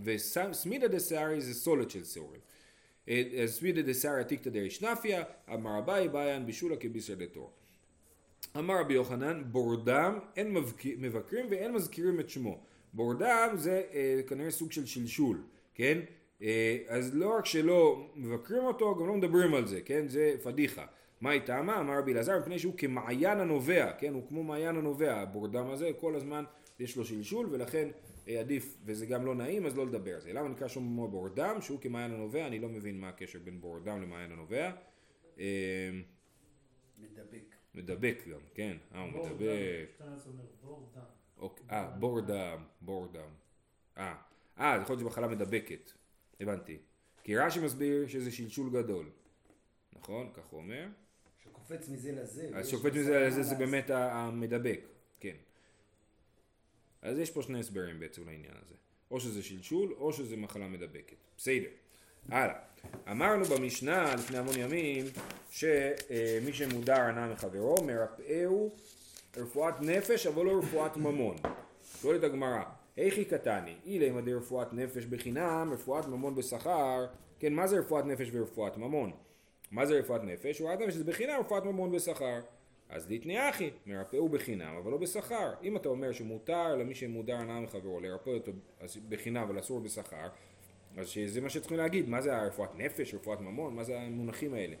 וסמידה 0.03 0.87
דסארי 0.87 1.41
זה 1.41 1.53
סולת 1.53 1.89
של 1.89 2.03
שעורים. 2.03 2.41
סמידה 3.45 3.81
דסארי 3.81 4.21
עתיקתא 4.21 4.49
דריש 4.49 4.81
נפיה, 4.81 5.23
אמר 5.53 5.79
אביי 5.79 6.09
ביין 6.09 6.45
בישולה 6.45 6.75
כביסר 6.75 7.13
דתור. 7.13 7.51
אמר 8.57 8.79
רבי 8.79 8.93
יוחנן, 8.93 9.43
בורדם 9.51 10.19
אין 10.35 10.57
מבקרים 10.97 11.45
ואין 11.49 11.71
מזכירים 11.71 12.19
את 12.19 12.29
שמו. 12.29 12.59
בורדם 12.93 13.49
זה 13.55 13.81
אה, 13.93 14.21
כנראה 14.27 14.51
סוג 14.51 14.71
של 14.71 14.85
שלשול, 14.85 15.41
כן? 15.75 15.99
אה, 16.41 16.77
אז 16.87 17.15
לא 17.15 17.37
רק 17.37 17.45
שלא 17.45 18.09
מבקרים 18.15 18.63
אותו, 18.63 18.95
גם 18.95 19.07
לא 19.07 19.13
מדברים 19.13 19.53
על 19.53 19.67
זה, 19.67 19.81
כן? 19.81 20.07
זה 20.07 20.35
פדיחה. 20.43 20.85
מה 21.21 21.29
היא 21.29 21.41
טעמה? 21.41 21.79
אמר 21.79 21.97
רבי 21.97 22.13
אלעזר, 22.13 22.39
מפני 22.39 22.59
שהוא 22.59 22.73
כמעיין 22.77 23.39
הנובע, 23.39 23.91
כן? 23.99 24.13
הוא 24.13 24.27
כמו 24.27 24.43
מעיין 24.43 24.75
הנובע, 24.75 25.13
הבורדם 25.15 25.69
הזה, 25.69 25.91
כל 25.99 26.15
הזמן 26.15 26.43
יש 26.79 26.97
לו 26.97 27.05
שלשול, 27.05 27.47
ולכן 27.51 27.89
אה, 28.27 28.39
עדיף, 28.39 28.77
וזה 28.85 29.05
גם 29.05 29.25
לא 29.25 29.35
נעים, 29.35 29.65
אז 29.65 29.77
לא 29.77 29.85
לדבר 29.85 30.15
על 30.15 30.21
זה. 30.21 30.33
למה 30.33 30.49
נקרא 30.49 30.67
שום 30.67 30.83
כמו 30.83 31.07
בור 31.07 31.29
דם, 31.29 31.57
שהוא 31.61 31.79
כמעיין 31.81 32.11
הנובע, 32.11 32.47
אני 32.47 32.59
לא 32.59 32.69
מבין 32.69 32.99
מה 32.99 33.09
הקשר 33.09 33.39
בין 33.43 33.61
בור 33.61 33.79
דם 33.79 34.01
למעיין 34.01 34.31
הנובע. 34.31 34.71
אה, 35.39 35.45
מדבק. 36.97 37.62
מדבק 37.75 38.17
גם, 38.27 38.39
כן, 38.53 38.77
אה, 38.93 39.01
הוא 39.01 39.09
מדבק. 39.09 40.01
אה, 41.71 41.89
בור 41.99 42.21
דם, 42.21 42.63
בור 42.81 43.07
דם. 43.07 43.29
אה, 43.97 44.15
אה, 44.59 44.79
יכול 44.81 44.95
להיות 44.95 44.99
שמחלה 44.99 45.27
מדבקת. 45.27 45.91
הבנתי. 46.39 46.77
כי 47.23 47.37
רש"י 47.37 47.59
מסביר 47.59 48.07
שזה 48.07 48.31
שלשול 48.31 48.69
גדול. 48.69 49.09
נכון? 49.93 50.29
כך 50.33 50.45
הוא 50.45 50.59
אומר. 50.59 50.87
שקופץ 51.43 51.89
מזה 51.89 52.11
לזה. 52.11 52.49
אז 52.53 52.73
לו 52.73 52.79
מזה 52.79 53.19
לזה 53.19 53.43
זה. 53.43 53.55
באמת 53.55 53.89
המדבק, 53.89 54.81
כן. 55.19 55.35
אז 57.01 57.17
יש 57.17 57.31
פה 57.31 57.41
שני 57.41 57.59
הסברים 57.59 57.99
בעצם 57.99 58.25
לעניין 58.25 58.53
הזה. 58.65 58.75
או 59.11 59.19
שזה 59.19 59.43
שלשול, 59.43 59.93
או 59.93 60.13
שזה 60.13 60.37
מחלה 60.37 60.67
מדבקת. 60.67 61.17
בסדר. 61.37 61.69
הלאה. 62.29 62.55
אמרנו 63.11 63.45
במשנה 63.45 64.15
לפני 64.15 64.37
המון 64.37 64.57
ימים, 64.57 65.05
שמי 65.49 66.53
שמודר 66.53 67.01
הנאה 67.01 67.27
מחברו, 67.27 67.75
מרפאהו 67.83 68.71
רפואת 69.37 69.81
נפש, 69.81 70.27
אבל 70.27 70.45
לא 70.45 70.59
רפואת 70.59 70.97
ממון. 70.97 71.35
שואלת 72.01 72.23
הגמרא, 72.23 72.63
היכי 72.95 73.25
קטני, 73.25 73.75
אילמה 73.85 74.21
דרפואת 74.21 74.73
נפש 74.73 75.05
בחינם, 75.05 75.69
רפואת 75.73 76.07
ממון 76.07 76.35
בשכר, 76.35 77.05
כן, 77.39 77.53
מה 77.53 77.67
זה 77.67 77.79
רפואת 77.79 78.05
נפש 78.05 78.29
ורפואת 78.31 78.77
ממון? 78.77 79.11
מה 79.71 79.85
זה 79.85 79.99
רפואת 79.99 80.23
נפש? 80.23 80.61
רפואת 80.61 80.79
נפש 80.79 80.93
זה 80.93 81.03
בחינם, 81.03 81.39
רפואת 81.39 81.65
ממון 81.65 81.91
בשכר. 81.91 82.39
אז 82.89 83.09
ליתני 83.09 83.49
אחי, 83.49 83.69
מרפאו 83.85 84.29
בחינם, 84.29 84.75
אבל 84.81 84.91
לא 84.91 84.97
בשכר. 84.97 85.53
אם 85.63 85.77
אתה 85.77 85.89
אומר 85.89 86.11
שמותר 86.11 86.75
למי 86.75 86.95
שמודר 86.95 87.35
הנאה 87.35 87.59
מחברו 87.59 87.99
לרפא 87.99 88.29
אותו 88.29 88.51
בחינם 89.09 89.41
אבל 89.41 89.59
אסור 89.59 89.79
בשכר, 89.79 90.27
אז 90.97 91.07
שזה 91.07 91.41
מה 91.41 91.49
שצריכים 91.49 91.77
להגיד, 91.77 92.09
מה 92.09 92.21
זה 92.21 92.37
הרפואת 92.37 92.69
נפש, 92.75 93.13
רפואת 93.13 93.41
ממון, 93.41 93.75
מה 93.75 93.83
זה 93.83 93.99
המונחים 93.99 94.53
האלה. 94.53 94.75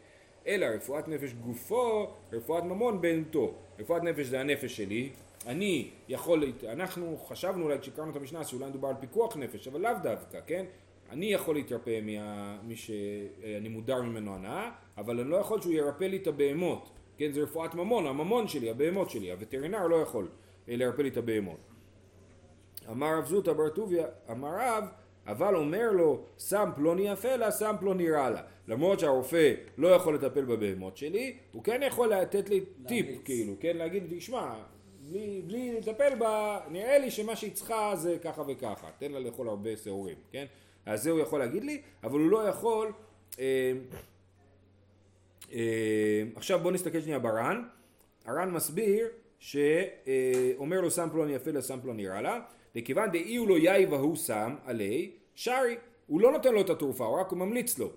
אלא 0.47 0.65
רפואת 0.65 1.07
נפש 1.07 1.33
גופו, 1.33 2.07
רפואת 2.33 2.63
ממון 2.63 3.01
בהמתו. 3.01 3.53
רפואת 3.79 4.03
נפש 4.03 4.25
זה 4.25 4.39
הנפש 4.39 4.77
שלי, 4.77 5.09
אני 5.47 5.89
יכול, 6.09 6.53
אנחנו 6.69 7.17
חשבנו 7.17 7.63
אולי 7.63 7.79
כשקראנו 7.79 8.11
את 8.11 8.15
המשנה 8.15 8.43
שאולי 8.43 8.65
מדובר 8.65 8.87
על 8.87 8.95
פיקוח 8.99 9.37
נפש, 9.37 9.67
אבל 9.67 9.81
לאו 9.81 9.91
דווקא, 10.03 10.39
כן? 10.47 10.65
אני 11.09 11.25
יכול 11.25 11.55
להתרפא 11.55 11.99
ממי 12.03 12.75
שאני 12.75 13.69
מודר 13.69 14.01
ממנו 14.01 14.35
הנאה, 14.35 14.71
אבל 14.97 15.19
אני 15.19 15.29
לא 15.29 15.35
יכול 15.35 15.61
שהוא 15.61 15.73
ירפא 15.73 16.03
לי 16.03 16.17
את 16.17 16.27
הבהמות, 16.27 16.89
כן? 17.17 17.31
זה 17.31 17.41
רפואת 17.41 17.75
ממון, 17.75 18.07
הממון 18.07 18.47
שלי, 18.47 18.69
הבהמות 18.69 19.09
שלי, 19.09 19.31
הווטרינר 19.31 19.87
לא 19.87 19.95
יכול 19.95 20.27
אה, 20.69 20.75
לרפא 20.75 21.01
לי 21.01 21.09
את 21.09 21.17
הבהמות. 21.17 21.59
אמר 22.91 23.17
רב 23.17 23.25
זוטא 23.25 23.53
בר 23.53 23.69
טוביה, 23.69 24.05
אמר 24.31 24.55
רב, 24.59 24.83
אבל 25.27 25.55
אומר 25.55 25.91
לו, 25.91 26.23
שם 26.37 26.69
פלוני 26.75 27.07
יפה 27.07 27.35
לה, 27.35 27.51
שם 27.51 27.75
פלוני 27.79 28.11
רע 28.11 28.29
לה. 28.29 28.41
למרות 28.67 28.99
שהרופא 28.99 29.53
לא 29.77 29.87
יכול 29.87 30.15
לטפל 30.15 30.45
בבהמות 30.45 30.97
שלי, 30.97 31.37
הוא 31.51 31.63
כן 31.63 31.81
יכול 31.87 32.13
לתת 32.13 32.49
לי 32.49 32.59
טיפ, 32.87 33.05
להמליץ. 33.05 33.21
כאילו, 33.25 33.53
כן, 33.59 33.77
להגיד, 33.77 34.03
תשמע, 34.17 34.53
בלי, 34.99 35.41
בלי 35.47 35.73
לטפל 35.79 36.15
בה, 36.15 36.59
נראה 36.69 36.97
לי 36.97 37.11
שמה 37.11 37.35
שהיא 37.35 37.53
צריכה 37.53 37.95
זה 37.95 38.17
ככה 38.23 38.41
וככה, 38.47 38.87
תן 38.97 39.11
לה 39.11 39.19
לאכול 39.19 39.49
הרבה 39.49 39.77
שעורים, 39.77 40.17
כן? 40.31 40.45
אז 40.85 41.03
זה 41.03 41.11
הוא 41.11 41.19
יכול 41.19 41.39
להגיד 41.39 41.63
לי, 41.63 41.81
אבל 42.03 42.19
הוא 42.19 42.29
לא 42.29 42.47
יכול... 42.47 42.91
אה, 43.39 43.73
אה, 45.53 46.23
עכשיו 46.35 46.59
בוא 46.59 46.71
נסתכל 46.71 47.01
שנייה 47.01 47.19
בר"ן. 47.19 47.63
הר"ן 48.25 48.51
מסביר 48.51 49.07
שאומר 49.39 50.81
לו 50.81 50.91
שם 50.91 51.07
פלוני 51.11 51.33
יפה 51.33 51.51
לו 51.51 51.61
שם 51.61 51.79
פלוני 51.81 52.07
רע 52.07 52.21
לה, 52.21 52.39
וכיוון 52.75 53.11
דאי 53.11 53.35
הוא 53.35 53.47
לא 53.47 53.57
יאי 53.57 53.85
והוא 53.85 54.15
שם 54.15 54.55
עלי, 54.65 55.11
שרי. 55.35 55.75
הוא 56.07 56.21
לא 56.21 56.31
נותן 56.31 56.53
לו 56.53 56.61
את 56.61 56.69
התרופה, 56.69 57.05
הוא 57.05 57.19
רק 57.19 57.33
ממליץ 57.33 57.79
לו. 57.79 57.89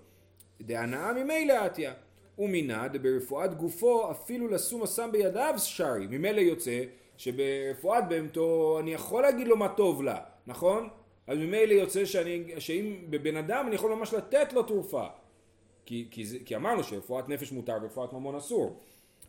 דהנאה 0.61 1.13
ממילא 1.13 1.53
עטיה. 1.53 1.93
ומינה 2.39 2.87
דברפואת 2.87 3.53
גופו 3.53 4.11
אפילו 4.11 4.47
לשום 4.47 4.83
הסם 4.83 5.11
בידיו 5.11 5.53
שרי. 5.57 6.07
ממילא 6.09 6.41
יוצא 6.41 6.83
שברפואת 7.17 8.03
בהמתו 8.09 8.77
אני 8.79 8.93
יכול 8.93 9.21
להגיד 9.21 9.47
לו 9.47 9.57
מה 9.57 9.69
טוב 9.69 10.03
לה, 10.03 10.19
נכון? 10.47 10.89
אז 11.27 11.37
ממילא 11.37 11.73
יוצא 11.73 12.05
שאני, 12.05 12.43
שאם 12.59 12.95
בבן 13.09 13.37
אדם 13.37 13.65
אני 13.67 13.75
יכול 13.75 13.93
ממש 13.93 14.13
לתת 14.13 14.53
לו 14.53 14.63
תרופה. 14.63 15.05
כי, 15.85 16.07
כי, 16.11 16.25
זה, 16.25 16.37
כי 16.45 16.55
אמרנו 16.55 16.83
שרפואת 16.83 17.29
נפש 17.29 17.51
מותר 17.51 17.77
ורפואת 17.81 18.13
ממון 18.13 18.35
אסור. 18.35 18.79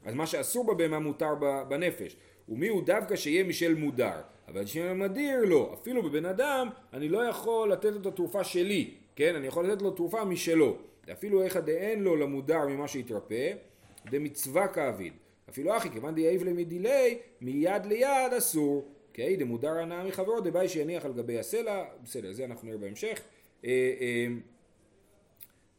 אז 0.05 0.15
מה 0.15 0.27
שאסור 0.27 0.67
בבהמה 0.67 0.99
מותר 0.99 1.35
בנפש. 1.69 2.17
ומי 2.49 2.69
הוא 2.69 2.83
דווקא 2.83 3.17
שיהיה 3.17 3.45
משל 3.45 3.75
מודר. 3.75 4.21
אבל 4.49 4.67
שמדיר 4.67 5.45
לו, 5.45 5.75
אפילו 5.75 6.03
בבן 6.03 6.25
אדם, 6.25 6.69
אני 6.93 7.09
לא 7.09 7.19
יכול 7.19 7.73
לתת 7.73 7.93
לו 7.93 8.01
את 8.01 8.07
התרופה 8.07 8.45
שלי, 8.45 8.91
כן? 9.17 9.35
אני 9.35 9.47
יכול 9.47 9.71
לתת 9.71 9.83
לו 9.83 9.91
תרופה 9.91 10.25
משלו. 10.25 10.77
אפילו 11.13 11.43
איך 11.43 11.57
דאין 11.57 12.03
לו 12.03 12.17
למודר 12.17 12.67
ממה 12.69 12.89
שהתרפא, 12.89 13.53
דמצווה 14.11 14.69
כאביד. 14.69 15.13
אפילו 15.49 15.77
אחי, 15.77 15.91
כיוון 15.91 16.15
דייב 16.15 16.45
למדילי, 16.45 17.19
מיד 17.41 17.87
ליד 17.87 18.33
אסור. 18.39 18.89
כי 19.15 19.37
דמודר 19.37 19.79
הנאה 19.79 20.05
מחברו, 20.05 20.41
דבאי 20.41 20.69
שיניח 20.69 21.05
על 21.05 21.13
גבי 21.13 21.39
הסלע, 21.39 21.85
בסדר, 22.05 22.33
זה 22.33 22.45
אנחנו 22.45 22.69
נראה 22.69 22.79
בהמשך. 22.79 23.21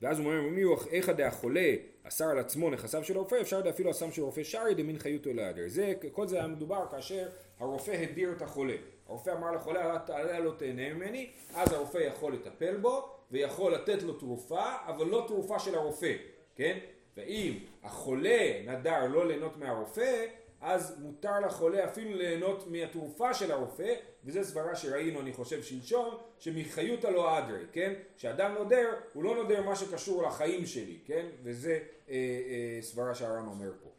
ואז 0.01 0.19
הוא 0.19 0.27
אומר, 0.27 0.63
הוא 0.63 0.77
איכא 0.91 1.11
דהחולה 1.11 1.73
אסר 2.03 2.25
על 2.25 2.39
עצמו 2.39 2.69
נכסיו 2.69 3.03
של 3.03 3.15
הרופא, 3.15 3.41
אפשר 3.41 3.61
אפילו 3.69 3.91
אסם 3.91 4.11
של 4.11 4.21
רופא 4.21 4.43
שרי 4.43 4.75
דמין 4.75 4.99
חיותו 4.99 5.33
להדר. 5.33 5.61
זה, 5.67 5.93
כל 6.11 6.27
זה 6.27 6.37
היה 6.37 6.47
מדובר 6.47 6.85
כאשר 6.91 7.27
הרופא 7.59 7.91
הדיר 7.91 8.31
את 8.31 8.41
החולה. 8.41 8.75
הרופא 9.07 9.29
אמר 9.29 9.51
לחולה, 9.51 9.95
אתה 9.95 10.39
לא 10.39 10.53
תהנה 10.57 10.93
ממני, 10.93 11.29
אז 11.53 11.73
הרופא 11.73 11.97
יכול 11.97 12.33
לטפל 12.33 12.77
בו, 12.77 13.09
ויכול 13.31 13.73
לתת 13.73 14.03
לו 14.03 14.13
תרופה, 14.13 14.65
אבל 14.85 15.05
לא 15.05 15.23
תרופה 15.27 15.59
של 15.59 15.75
הרופא, 15.75 16.13
כן? 16.55 16.77
ואם 17.17 17.59
החולה 17.83 18.61
נדר 18.65 19.07
לא 19.07 19.27
ליהנות 19.27 19.57
מהרופא, 19.57 20.25
אז 20.61 20.95
מותר 21.01 21.39
לחולה 21.39 21.85
אפילו 21.85 22.17
ליהנות 22.17 22.67
מהתרופה 22.67 23.33
של 23.33 23.51
הרופא, 23.51 23.93
וזו 24.25 24.43
סברה 24.43 24.75
שראינו 24.75 25.21
אני 25.21 25.33
חושב 25.33 25.63
שלשום, 25.63 26.17
שמחיותא 26.39 27.07
לא 27.07 27.39
אדרי, 27.39 27.65
כן? 27.71 27.93
שאדם 28.17 28.53
נודר, 28.53 28.89
הוא 29.13 29.23
לא 29.23 29.35
נודר 29.35 29.63
מה 29.63 29.75
שקשור 29.75 30.23
לחיים 30.23 30.65
שלי, 30.65 30.97
כן? 31.05 31.25
וזה 31.43 31.79
אה, 32.09 32.15
אה, 32.15 32.81
סברה 32.81 33.15
שהר"ן 33.15 33.45
אומר 33.47 33.71
פה. 33.83 33.89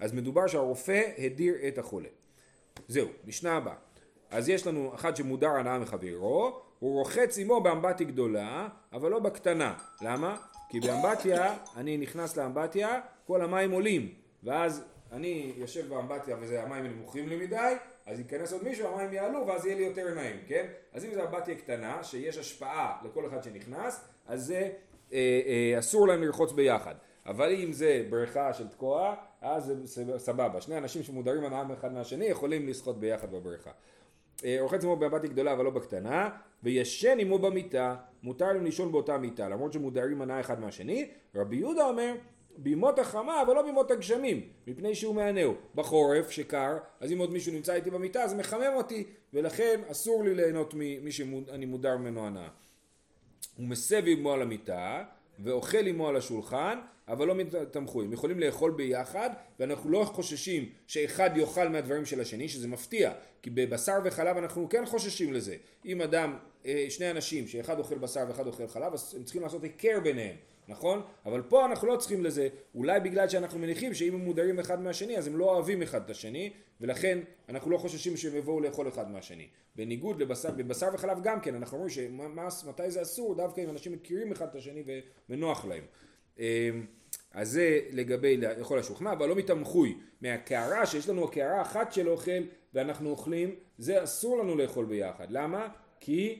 אז 0.00 0.12
מדובר 0.12 0.46
שהרופא 0.46 1.02
הדיר 1.18 1.54
את 1.68 1.78
החולה. 1.78 2.08
זהו, 2.88 3.08
משנה 3.26 3.56
הבאה. 3.56 3.74
אז 4.30 4.48
יש 4.48 4.66
לנו 4.66 4.94
אחד 4.94 5.16
שמודר 5.16 5.50
הנאה 5.50 5.78
מחברו, 5.78 6.60
הוא 6.78 6.98
רוחץ 6.98 7.38
עמו 7.38 7.60
באמבטיה 7.60 8.06
גדולה, 8.06 8.68
אבל 8.92 9.10
לא 9.10 9.18
בקטנה. 9.18 9.74
למה? 10.02 10.36
כי 10.68 10.80
באמבטיה, 10.80 11.56
אני 11.76 11.96
נכנס 11.96 12.36
לאמבטיה, 12.36 13.00
כל 13.26 13.42
המים 13.42 13.70
עולים, 13.70 14.14
ואז 14.42 14.84
אני 15.12 15.52
יושב 15.56 15.88
באמבטיה 15.88 16.36
והמים 16.40 16.86
נמוכים 16.86 17.28
לי 17.28 17.36
מדי, 17.36 17.74
אז 18.06 18.18
ייכנס 18.18 18.52
עוד 18.52 18.64
מישהו, 18.64 18.86
המים 18.86 19.12
יעלו 19.12 19.46
ואז 19.46 19.66
יהיה 19.66 19.76
לי 19.76 19.82
יותר 19.82 20.14
נעים, 20.14 20.36
כן? 20.46 20.66
אז 20.92 21.04
אם 21.04 21.14
זו 21.14 21.24
אמבטיה 21.24 21.54
קטנה, 21.54 22.04
שיש 22.04 22.38
השפעה 22.38 23.02
לכל 23.04 23.26
אחד 23.26 23.42
שנכנס, 23.42 24.04
אז 24.26 24.44
זה 24.44 24.70
אה, 25.12 25.40
אה, 25.46 25.78
אסור 25.78 26.08
להם 26.08 26.22
לרחוץ 26.22 26.52
ביחד. 26.52 26.94
אבל 27.26 27.54
אם 27.54 27.72
זה 27.72 28.06
בריכה 28.10 28.52
של 28.52 28.68
תקוע, 28.68 29.14
אז 29.40 29.72
זה 29.84 30.18
סבבה. 30.18 30.60
שני 30.60 30.78
אנשים 30.78 31.02
שמודרים 31.02 31.44
הנאה 31.44 31.62
אחד 31.72 31.92
מהשני 31.92 32.24
יכולים 32.24 32.68
לשחות 32.68 33.00
ביחד 33.00 33.30
בבריכה. 33.30 33.70
רוחץ 34.60 34.84
עמו 34.84 34.96
באמבטיה 34.96 35.30
גדולה 35.30 35.52
אבל 35.52 35.64
לא 35.64 35.70
בקטנה, 35.70 36.30
וישן 36.62 37.18
עמו 37.20 37.38
במיטה, 37.38 37.96
מותר 38.22 38.52
להם 38.52 38.64
לישון 38.64 38.92
באותה 38.92 39.18
מיטה, 39.18 39.48
למרות 39.48 39.72
שמודרים 39.72 40.22
הנאה 40.22 40.40
אחד 40.40 40.60
מהשני. 40.60 41.10
רבי 41.34 41.56
יהודה 41.56 41.84
אומר, 41.84 42.14
בימות 42.58 42.98
החמה 42.98 43.42
אבל 43.42 43.54
לא 43.54 43.62
בימות 43.62 43.90
הגשמים, 43.90 44.48
מפני 44.66 44.94
שהוא 44.94 45.14
מענהו. 45.14 45.54
בחורף 45.74 46.30
שקר, 46.30 46.78
אז 47.00 47.12
אם 47.12 47.18
עוד 47.18 47.32
מישהו 47.32 47.52
נמצא 47.52 47.74
איתי 47.74 47.90
במיטה 47.90 48.22
אז 48.22 48.34
מחמם 48.34 48.72
אותי, 48.74 49.04
ולכן 49.32 49.80
אסור 49.90 50.24
לי 50.24 50.34
ליהנות 50.34 50.74
ממי 50.74 51.12
שאני 51.12 51.66
מודר 51.66 51.96
ממנו 51.96 52.26
הנאה. 52.26 52.48
הוא 53.56 53.66
מסב 53.66 54.02
עמו 54.06 54.32
על 54.32 54.42
המיטה, 54.42 55.04
ואוכל 55.38 55.86
עמו 55.86 56.08
על 56.08 56.16
השולחן, 56.16 56.78
אבל 57.08 57.26
לא 57.26 57.34
תמכו. 57.70 58.02
הם 58.02 58.12
יכולים 58.12 58.40
לאכול 58.40 58.70
ביחד, 58.70 59.30
ואנחנו 59.60 59.90
לא 59.90 60.04
חוששים 60.04 60.68
שאחד 60.86 61.30
יאכל 61.36 61.68
מהדברים 61.68 62.06
של 62.06 62.20
השני, 62.20 62.48
שזה 62.48 62.68
מפתיע, 62.68 63.12
כי 63.42 63.50
בבשר 63.50 63.98
וחלב 64.04 64.36
אנחנו 64.36 64.68
כן 64.68 64.86
חוששים 64.86 65.32
לזה. 65.32 65.56
אם 65.84 66.02
אדם, 66.02 66.36
אה, 66.66 66.86
שני 66.88 67.10
אנשים, 67.10 67.46
שאחד 67.46 67.78
אוכל 67.78 67.98
בשר 67.98 68.24
ואחד 68.28 68.46
אוכל 68.46 68.66
חלב, 68.66 68.92
אז 68.92 69.14
הם 69.16 69.24
צריכים 69.24 69.42
לעשות 69.42 69.62
היכר 69.62 70.00
ביניהם, 70.02 70.36
נכון? 70.68 71.02
אבל 71.26 71.42
פה 71.42 71.66
אנחנו 71.66 71.88
לא 71.88 71.96
צריכים 71.96 72.24
לזה, 72.24 72.48
אולי 72.74 73.00
בגלל 73.00 73.28
שאנחנו 73.28 73.58
מניחים 73.58 73.94
שאם 73.94 74.14
הם 74.14 74.20
מודרים 74.20 74.58
אחד 74.58 74.80
מהשני, 74.80 75.18
אז 75.18 75.26
הם 75.26 75.36
לא 75.36 75.44
אוהבים 75.44 75.82
אחד 75.82 76.04
את 76.04 76.10
השני, 76.10 76.52
ולכן 76.80 77.18
אנחנו 77.48 77.70
לא 77.70 77.78
חוששים 77.78 78.16
שהם 78.16 78.36
יבואו 78.36 78.60
לאכול 78.60 78.88
אחד 78.88 79.10
מהשני. 79.10 79.48
בניגוד 79.76 80.22
לבשר, 80.22 80.50
בבשר 80.50 80.88
וחלב 80.94 81.22
גם 81.22 81.40
כן, 81.40 81.54
אנחנו 81.54 81.76
אומרים 81.76 82.20
שמתי 82.50 82.90
זה 82.90 83.02
אסור, 83.02 83.34
דווקא 83.34 83.60
אם 83.60 83.70
אנשים 83.70 83.92
מכירים 83.92 84.32
אחד 84.32 84.46
את 84.48 84.54
השני 84.54 84.82
ונוח 85.28 85.64
להם. 85.64 85.84
אז 87.32 87.50
זה 87.50 87.80
לגבי 87.90 88.36
לאכול 88.36 88.78
השוכנה, 88.78 89.12
אבל 89.12 89.28
לא 89.28 89.36
מתמחוי. 89.36 89.98
מהקערה, 90.20 90.86
שיש 90.86 91.08
לנו 91.08 91.28
קערה 91.28 91.62
אחת 91.62 91.92
של 91.92 92.08
אוכל 92.08 92.42
ואנחנו 92.74 93.10
אוכלים, 93.10 93.54
זה 93.78 94.04
אסור 94.04 94.38
לנו 94.38 94.56
לאכול 94.56 94.84
ביחד. 94.84 95.26
למה? 95.30 95.68
כי 96.00 96.38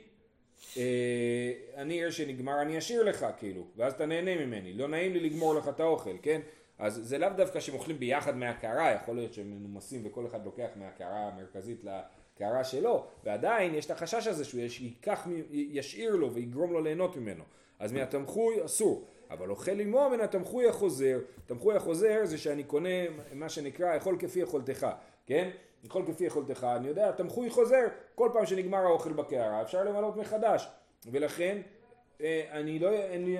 אני 1.77 2.05
ער 2.05 2.11
שנגמר, 2.11 2.63
אני 2.63 2.79
אשאיר 2.79 3.03
לך, 3.03 3.27
כאילו, 3.39 3.67
ואז 3.77 3.93
אתה 3.93 4.07
נהנה 4.07 4.47
ממני. 4.47 4.73
לא 4.73 4.89
נעים 4.89 5.13
לי 5.13 5.21
לגמור 5.21 5.55
לך 5.55 5.69
את 5.69 5.81
האוכל, 5.81 6.17
כן? 6.23 6.41
אז 6.79 7.01
זה 7.05 7.19
לאו 7.19 7.29
דווקא 7.37 7.61
שהם 7.61 7.75
אוכלים 7.75 7.99
ביחד 7.99 8.37
מהקערה, 8.37 8.93
יכול 8.93 9.17
להיות 9.17 9.35
שהם 9.35 9.51
מנומסים 9.51 10.03
וכל 10.05 10.27
אחד 10.27 10.45
לוקח 10.45 10.69
מהקערה 10.77 11.29
המרכזית 11.29 11.85
לקערה 11.85 12.65
שלו, 12.65 13.07
ועדיין 13.25 13.75
יש 13.75 13.87
את 13.87 13.91
החשש 13.91 14.27
הזה 14.27 14.45
שהוא 14.45 14.61
ייקח, 14.81 15.27
ישאיר 15.51 16.17
לו 16.17 16.33
ויגרום 16.33 16.73
לו 16.73 16.81
ליהנות 16.81 17.17
ממנו. 17.17 17.45
אז 17.79 17.93
מהתמחוי 17.93 18.65
אסור. 18.65 19.05
אבל 19.31 19.51
אוכל 19.51 19.81
עמו 19.81 20.11
מן 20.11 20.21
התמחוי 20.21 20.69
החוזר. 20.69 21.19
תמחוי 21.47 21.77
החוזר 21.77 22.21
זה 22.25 22.39
שאני 22.39 22.65
קונה 22.65 22.89
מה 23.33 23.49
שנקרא 23.49 23.97
אכול 23.97 24.17
כפי 24.19 24.41
יכולתך, 24.41 24.87
כן? 25.27 25.51
אכול 25.87 26.07
כפי 26.07 26.25
יכולתך, 26.25 26.67
אני 26.77 26.89
יודע, 26.89 27.13
תמחוי 27.13 27.51
חוזר, 27.51 27.87
כל 28.15 28.31
פעם 28.33 28.47
שנגמר 28.47 28.79
האוכל 28.79 29.13
בקערה 29.13 29.63
אפשר 29.63 29.85
למלות 29.85 30.17
מחדש. 30.17 30.69
ולכן 31.07 31.61
אה, 32.21 32.45
אני 32.51 32.79
לא, 32.79 32.91
אני, 33.15 33.39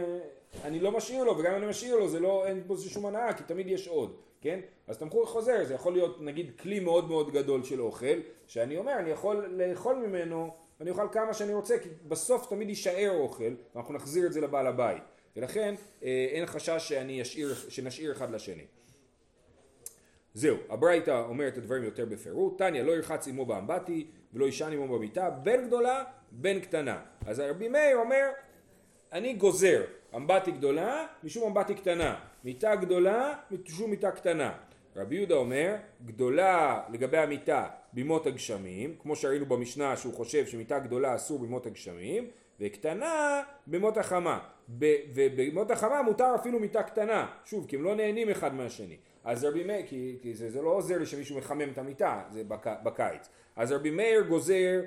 אני 0.65 0.81
לא 0.81 0.93
משאיר 0.93 1.25
לו, 1.25 1.39
וגם 1.39 1.53
אם 1.53 1.59
אני 1.59 1.67
משאיר 1.67 1.97
לו 1.97 2.09
זה 2.09 2.21
לא, 2.21 2.47
אין 2.47 2.63
פה 2.67 2.75
שום 2.89 3.07
הנאה, 3.07 3.33
כי 3.33 3.43
תמיד 3.43 3.67
יש 3.67 3.89
עוד, 3.89 4.17
כן? 4.41 4.61
אז 4.87 4.99
תמחור 4.99 5.27
חוזר, 5.27 5.65
זה 5.65 5.75
יכול 5.75 5.93
להיות 5.93 6.21
נגיד 6.21 6.61
כלי 6.61 6.81
מאוד 6.81 7.09
מאוד 7.09 7.33
גדול 7.33 7.63
של 7.63 7.81
אוכל, 7.81 8.21
שאני 8.47 8.77
אומר, 8.77 8.99
אני 8.99 9.11
יכול 9.11 9.47
לאכול 9.47 9.97
ממנו, 9.97 10.51
אני 10.81 10.91
אוכל 10.91 11.09
כמה 11.13 11.35
שאני 11.35 11.55
רוצה, 11.55 11.79
כי 11.79 11.89
בסוף 12.09 12.49
תמיד 12.49 12.69
יישאר 12.69 13.11
אוכל, 13.19 13.55
ואנחנו 13.75 13.95
נחזיר 13.95 14.27
את 14.27 14.33
זה 14.33 14.41
לבעל 14.41 14.67
הבית. 14.67 15.03
ולכן 15.37 15.75
אה, 16.03 16.27
אין 16.31 16.47
חשש 16.47 16.89
שאני 16.89 17.23
אשאיר, 17.23 17.55
שנשאיר 17.69 18.13
אחד 18.13 18.31
לשני. 18.31 18.65
זהו, 20.39 20.57
הברייתא 20.69 21.25
אומרת 21.29 21.53
את 21.53 21.59
הדברים 21.59 21.85
יותר 21.85 22.05
בפירוט, 22.05 22.59
תניא 22.59 22.83
לא 22.83 22.93
ירחץ 22.93 23.29
עמו 23.29 23.47
באמבטי 23.47 24.07
ולא 24.35 24.45
יישן 24.45 24.73
עמו 24.73 24.99
במיטה, 24.99 25.31
בין 25.31 25.67
גדולה 25.67 26.05
בין 26.31 26.61
קטנה. 26.61 27.01
אז 27.27 27.41
רבי 27.41 27.69
מאיר 27.69 27.97
אומר, 27.97 28.25
אני 29.13 29.35
גוזר 29.35 29.85
אמבטי 30.17 30.51
גדולה 30.51 31.07
משום 31.25 31.45
אמבטי 31.45 31.75
קטנה, 31.75 32.17
מיטה 32.45 32.77
גדולה 32.77 33.35
משום 33.51 33.91
מיטה 33.91 34.11
קטנה. 34.11 34.53
רבי 34.97 35.17
יהודה 35.17 35.35
אומר, 35.35 35.77
גדולה 36.07 36.83
לגבי 36.93 37.19
המיטה 37.19 37.67
בימות 37.93 38.27
הגשמים, 38.27 38.97
כמו 39.03 39.17
שראינו 39.17 39.47
במשנה 39.47 39.97
שהוא 39.97 40.15
חושב 40.15 40.47
שמיטה 40.47 40.79
גדולה 40.79 41.15
אסור 41.15 41.39
בימות 41.39 41.67
הגשמים, 41.67 42.27
וקטנה 42.61 43.43
בימות 43.67 43.97
החמה. 43.97 44.39
ובימות 45.15 45.71
החמה 45.71 46.03
מותר 46.03 46.35
אפילו 46.35 46.61
מיטה 46.61 46.83
קטנה, 46.83 47.27
שוב, 47.45 47.67
כי 47.69 47.77
הם 47.77 47.83
לא 47.85 47.95
נהנים 47.95 48.31
אחד 48.31 48.55
מהשני. 48.55 48.97
אז 49.29 49.45
רבי 49.45 49.65
מאיר, 49.65 49.87
כי, 49.87 50.19
כי 50.23 50.35
זה, 50.35 50.51
זה 50.51 50.63
לא 50.63 50.71
עוזר 50.71 50.99
לי 50.99 51.07
שמישהו 51.07 51.39
מחמם 51.39 51.71
את 51.73 51.79
המיטה, 51.79 52.23
זה 52.31 52.45
בק, 52.45 52.67
בקיץ. 52.85 53.29
אז 53.57 53.73
רבי 53.73 53.91
מאיר 53.91 54.21
גוזר 54.21 54.81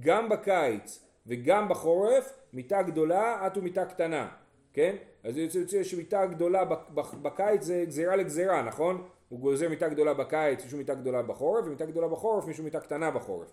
גם 0.00 0.28
בקיץ 0.28 1.04
וגם 1.26 1.68
בחורף 1.68 2.32
מיטה 2.52 2.82
גדולה 2.82 3.38
עד 3.44 3.56
ומיטה 3.56 3.84
קטנה, 3.84 4.28
כן? 4.72 4.96
אז 5.24 5.36
יוצא 5.36 5.58
יוצא 5.58 5.82
שמיטה 5.82 6.26
גדולה 6.26 6.64
בק- 6.64 6.90
בק- 6.94 7.14
בקיץ 7.14 7.62
זה 7.62 7.84
גזירה 7.86 8.16
לגזירה, 8.16 8.62
נכון? 8.62 9.08
הוא 9.28 9.40
גוזר 9.40 9.68
מיטה 9.68 9.88
גדולה 9.88 10.14
בקיץ 10.14 10.64
משום 10.64 10.78
מיטה 10.78 10.94
גדולה 10.94 11.22
בחורף, 11.22 11.64
ומיטה 11.66 11.86
גדולה 11.86 12.08
בחורף 12.08 12.46
משום 12.46 12.64
מיטה 12.64 12.80
קטנה 12.80 13.10
בחורף. 13.10 13.52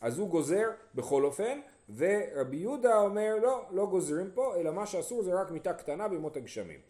אז 0.00 0.18
הוא 0.18 0.28
גוזר 0.28 0.70
בכל 0.94 1.24
אופן, 1.24 1.60
ורבי 1.96 2.56
יהודה 2.56 2.98
אומר 3.00 3.36
לא, 3.42 3.64
לא 3.70 3.86
גוזרים 3.86 4.30
פה, 4.34 4.56
אלא 4.56 4.72
מה 4.72 4.86
שאסור 4.86 5.22
זה 5.22 5.40
רק 5.40 5.50
מיטה 5.50 5.72
קטנה 5.72 6.08
בימות 6.08 6.36
הגשמים. 6.36 6.80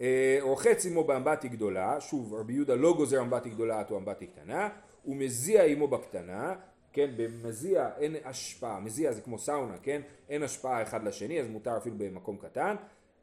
אה, 0.00 0.38
רוחץ 0.40 0.86
עמו 0.86 1.04
באמבטי 1.04 1.48
גדולה, 1.48 2.00
שוב 2.00 2.34
רבי 2.34 2.52
יהודה 2.52 2.74
לא 2.74 2.94
גוזר 2.96 3.20
אמבטי 3.20 3.50
גדולה 3.50 3.80
עד 3.80 3.90
או 3.90 3.96
אמבטי 3.96 4.26
קטנה, 4.26 4.68
הוא 5.02 5.16
מזיע 5.16 5.64
עמו 5.64 5.88
בקטנה, 5.88 6.54
כן, 6.92 7.10
במזיע 7.16 7.90
אין 7.98 8.16
השפעה, 8.24 8.80
מזיע 8.80 9.12
זה 9.12 9.20
כמו 9.20 9.38
סאונה, 9.38 9.78
כן, 9.82 10.02
אין 10.28 10.42
השפעה 10.42 10.82
אחד 10.82 11.04
לשני, 11.04 11.40
אז 11.40 11.48
מותר 11.48 11.76
אפילו 11.76 11.96
במקום 11.98 12.36
קטן, 12.36 12.76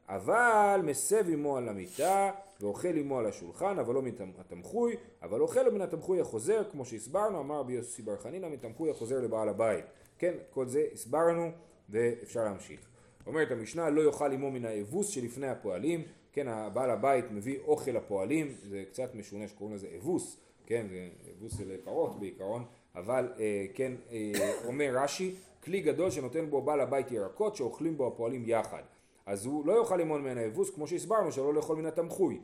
אבל 0.08 0.80
מסב 0.84 1.24
עמו 1.28 1.56
על 1.56 1.68
המיטה, 1.68 2.30
ואוכל 2.60 2.96
עמו 2.96 3.18
על 3.18 3.26
השולחן, 3.26 3.78
אבל 3.78 3.94
לא 3.94 4.02
מן 4.02 4.10
התמחוי, 4.38 4.96
אבל 5.22 5.40
אוכל 5.40 5.62
לו 5.62 5.72
מן 5.72 5.80
התמחוי 5.80 6.20
החוזר, 6.20 6.62
כמו 6.70 6.84
שהסברנו, 6.84 7.40
אמר 7.40 7.58
רבי 7.58 7.72
יוסי 7.72 8.02
בר 8.02 8.16
חנינא, 8.16 8.48
מן 8.48 8.56
תמחוי 8.56 8.90
החוזר 8.90 9.20
לבעל 9.20 9.48
הבית. 9.48 9.84
כן, 10.18 10.32
כל 10.50 10.66
זה 10.66 10.84
הסברנו, 10.92 11.50
ואפשר 11.88 12.44
להמשיך. 12.44 12.80
אומרת 13.26 13.50
המשנה, 13.50 13.90
לא 13.90 14.02
יאכל 14.02 14.32
עמו 14.32 14.50
מן 14.50 14.64
האבוס 14.64 15.08
שלפני 15.08 15.48
הפועלים, 15.48 16.02
כן, 16.32 16.48
הבעל 16.48 16.90
הבית 16.90 17.24
מביא 17.30 17.58
אוכל 17.58 17.90
לפועלים, 17.90 18.54
זה 18.62 18.84
קצת 18.88 19.14
משונה 19.14 19.48
שקוראים 19.48 19.76
לזה 19.76 19.88
אבוס, 19.96 20.40
כן, 20.66 20.86
זה 20.90 21.08
אבוס 21.38 21.58
של 21.58 21.76
פרות 21.84 22.20
בעיקרון, 22.20 22.64
אבל 22.94 23.32
אה, 23.38 23.66
כן, 23.74 23.92
אה, 24.12 24.32
אומר 24.64 24.90
רש"י, 24.94 25.34
כלי 25.64 25.80
גדול 25.80 26.10
שנותן 26.10 26.50
בו 26.50 26.62
בעל 26.62 26.80
הבית 26.80 27.12
ירקות 27.12 27.56
שאוכלים 27.56 27.96
בו 27.96 28.06
הפועלים 28.06 28.44
יחד. 28.46 28.82
אז 29.26 29.46
הוא 29.46 29.66
לא 29.66 29.80
יאכל 29.80 30.00
עמו 30.00 30.18
מן 30.18 30.38
האבוס, 30.38 30.70
כמו 30.70 30.86
שהסברנו, 30.86 31.32
שלא 31.32 31.54
לאכול 31.54 31.76
מן 31.76 31.86
התמחוי, 31.86 32.40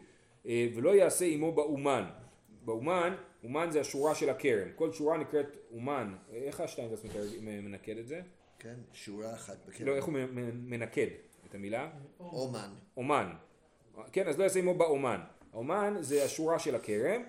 אה, 0.46 0.68
ולא 0.74 0.94
יעשה 0.94 1.24
עמו 1.24 1.52
באומן. 1.52 2.04
באומן, 2.64 3.14
אומן 3.44 3.70
זה 3.70 3.80
השורה 3.80 4.14
של 4.14 4.30
הכרם, 4.30 4.68
כל 4.76 4.92
שורה 4.92 5.18
נקראת 5.18 5.56
אומן, 5.72 6.14
איך 6.32 6.60
השטיינדרס 6.60 7.04
מנקד 7.40 7.98
את 7.98 8.08
זה? 8.08 8.20
כן, 8.58 8.74
שורה 8.92 9.34
אחת 9.34 9.56
בכרם. 9.66 9.86
לא, 9.86 9.96
איך 9.96 10.04
הוא 10.04 10.14
מנקד 10.54 11.06
את 11.48 11.54
המילה? 11.54 11.90
אומן. 12.20 12.70
אומן. 12.96 13.30
כן, 14.12 14.28
אז 14.28 14.38
לא 14.38 14.44
יעשה 14.44 14.58
עמו 14.58 14.74
באומן. 14.74 15.20
האומן 15.52 15.96
זה 16.00 16.24
השורה 16.24 16.58
של 16.58 16.74
הכרם, 16.74 17.22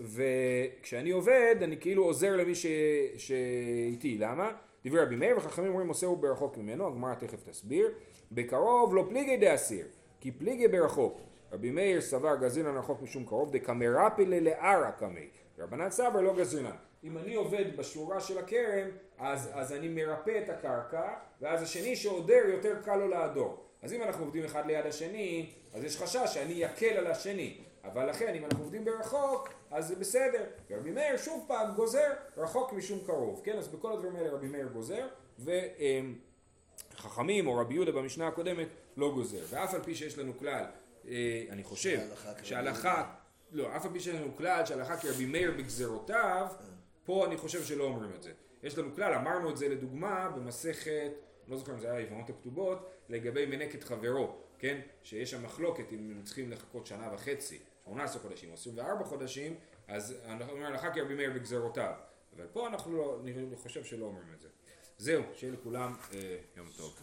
וכשאני 0.00 1.10
עובד, 1.10 1.56
אני 1.62 1.76
כאילו 1.80 2.04
עוזר 2.04 2.36
למי 2.36 2.54
ש... 2.54 2.66
שאיתי. 3.16 4.18
למה? 4.18 4.52
דברי 4.84 5.00
רבי 5.00 5.16
מאיר 5.16 5.36
וחכמים 5.36 5.68
אומרים 5.68 5.86
מוסרו 5.86 6.16
ברחוק 6.16 6.58
ממנו, 6.58 6.86
הגמרא 6.86 7.14
תכף 7.14 7.48
תסביר. 7.48 7.88
בקרוב 8.32 8.94
לא 8.94 9.06
פליגי 9.08 9.36
דאסיר, 9.36 9.86
כי 10.20 10.32
פליגי 10.32 10.68
ברחוק. 10.68 11.20
רבי 11.52 11.70
מאיר 11.70 12.00
סבר 12.00 12.36
גזרינן 12.36 12.76
רחוק 12.76 13.02
משום 13.02 13.24
קרוב, 13.24 13.52
דקמרפילי 13.52 14.40
לערא 14.40 14.90
קמי. 14.90 15.28
רבנן 15.58 15.90
סבר 15.90 16.20
לא 16.20 16.36
גזרינן. 16.36 16.76
אם 17.04 17.18
אני 17.18 17.34
עובד 17.34 17.76
בשורה 17.76 18.20
של 18.20 18.38
הכרם, 18.38 18.88
אז, 19.18 19.50
אז 19.52 19.72
אני 19.72 19.88
מרפא 19.88 20.40
את 20.44 20.48
הקרקע, 20.48 21.14
ואז 21.40 21.62
השני 21.62 21.96
שעודר 21.96 22.42
יותר 22.48 22.82
קל 22.84 22.96
לו 22.96 23.08
לעדור. 23.08 23.64
אז 23.82 23.92
אם 23.92 24.02
אנחנו 24.02 24.24
עובדים 24.24 24.44
אחד 24.44 24.66
ליד 24.66 24.86
השני, 24.86 25.50
אז 25.74 25.84
יש 25.84 25.96
חשש 25.96 26.34
שאני 26.34 26.52
יקל 26.52 26.96
על 26.96 27.06
השני. 27.06 27.56
אבל 27.84 28.10
לכן, 28.10 28.34
אם 28.34 28.44
אנחנו 28.44 28.64
עובדים 28.64 28.84
ברחוק, 28.84 29.48
אז 29.70 29.88
זה 29.88 29.96
בסדר. 29.96 30.44
ורבי 30.70 30.90
מאיר 30.90 31.16
שוב 31.16 31.44
פעם 31.48 31.74
גוזר 31.74 32.12
רחוק 32.36 32.72
משום 32.72 32.98
קרוב. 33.06 33.40
כן, 33.44 33.58
אז 33.58 33.68
בכל 33.68 33.92
הדברים 33.92 34.16
האלה 34.16 34.30
רבי 34.30 34.48
מאיר 34.48 34.68
גוזר, 34.68 35.06
וחכמים 36.94 37.46
או 37.46 37.54
רבי 37.56 37.74
יהודה 37.74 37.92
במשנה 37.92 38.28
הקודמת 38.28 38.68
לא 38.96 39.12
גוזר. 39.14 39.44
ואף 39.50 39.74
על 39.74 39.82
פי 39.82 39.94
שיש 39.94 40.18
לנו 40.18 40.38
כלל, 40.38 40.64
אה, 41.08 41.44
אני 41.50 41.64
חושב, 41.64 42.00
שההלכה, 42.42 43.12
לא, 43.52 43.76
אף 43.76 43.84
על 43.84 43.92
פי 43.92 44.00
שיש 44.00 44.14
לנו 44.14 44.36
כלל 44.36 44.66
שההלכה 44.66 44.96
כרבי 44.96 45.26
מאיר 45.26 45.50
בגזרותיו, 45.58 46.46
פה 47.04 47.26
אני 47.26 47.36
חושב 47.36 47.64
שלא 47.64 47.84
אומרים 47.84 48.10
את 48.16 48.22
זה. 48.22 48.32
יש 48.62 48.78
לנו 48.78 48.94
כלל, 48.94 49.14
אמרנו 49.14 49.50
את 49.50 49.56
זה 49.56 49.68
לדוגמה 49.68 50.28
במסכת, 50.36 51.12
לא 51.48 51.56
זוכר 51.56 51.72
אם 51.72 51.80
זה 51.80 51.90
היה 51.92 52.00
יבמות 52.00 52.30
הכתובות, 52.30 52.90
לגבי 53.08 53.46
מנקת 53.46 53.84
חברו, 53.84 54.36
כן? 54.58 54.80
שיש 55.02 55.30
שם 55.30 55.42
מחלוקת 55.42 55.92
אם 55.92 56.12
הם 56.16 56.22
צריכים 56.24 56.50
לחכות 56.50 56.86
שנה 56.86 57.14
וחצי, 57.14 57.58
18 57.84 58.22
חודשים 58.22 58.48
או 58.48 58.54
24 58.54 59.04
חודשים, 59.04 59.54
אז 59.88 60.14
אנחנו 60.26 60.52
אומרים 60.52 60.72
הלכה 60.72 60.94
כרבי 60.94 61.14
מאיר 61.14 61.32
בגזרותיו. 61.32 61.92
אבל 62.36 62.46
פה 62.52 62.68
אנחנו 62.68 62.96
לא, 62.96 63.18
אני 63.22 63.56
חושב 63.56 63.84
שלא 63.84 64.04
אומרים 64.04 64.26
את 64.34 64.40
זה. 64.40 64.48
זהו, 64.98 65.22
שיהיה 65.34 65.52
לכולם 65.52 65.94
אה, 66.14 66.36
יום 66.56 66.66
טוב. 66.76 67.00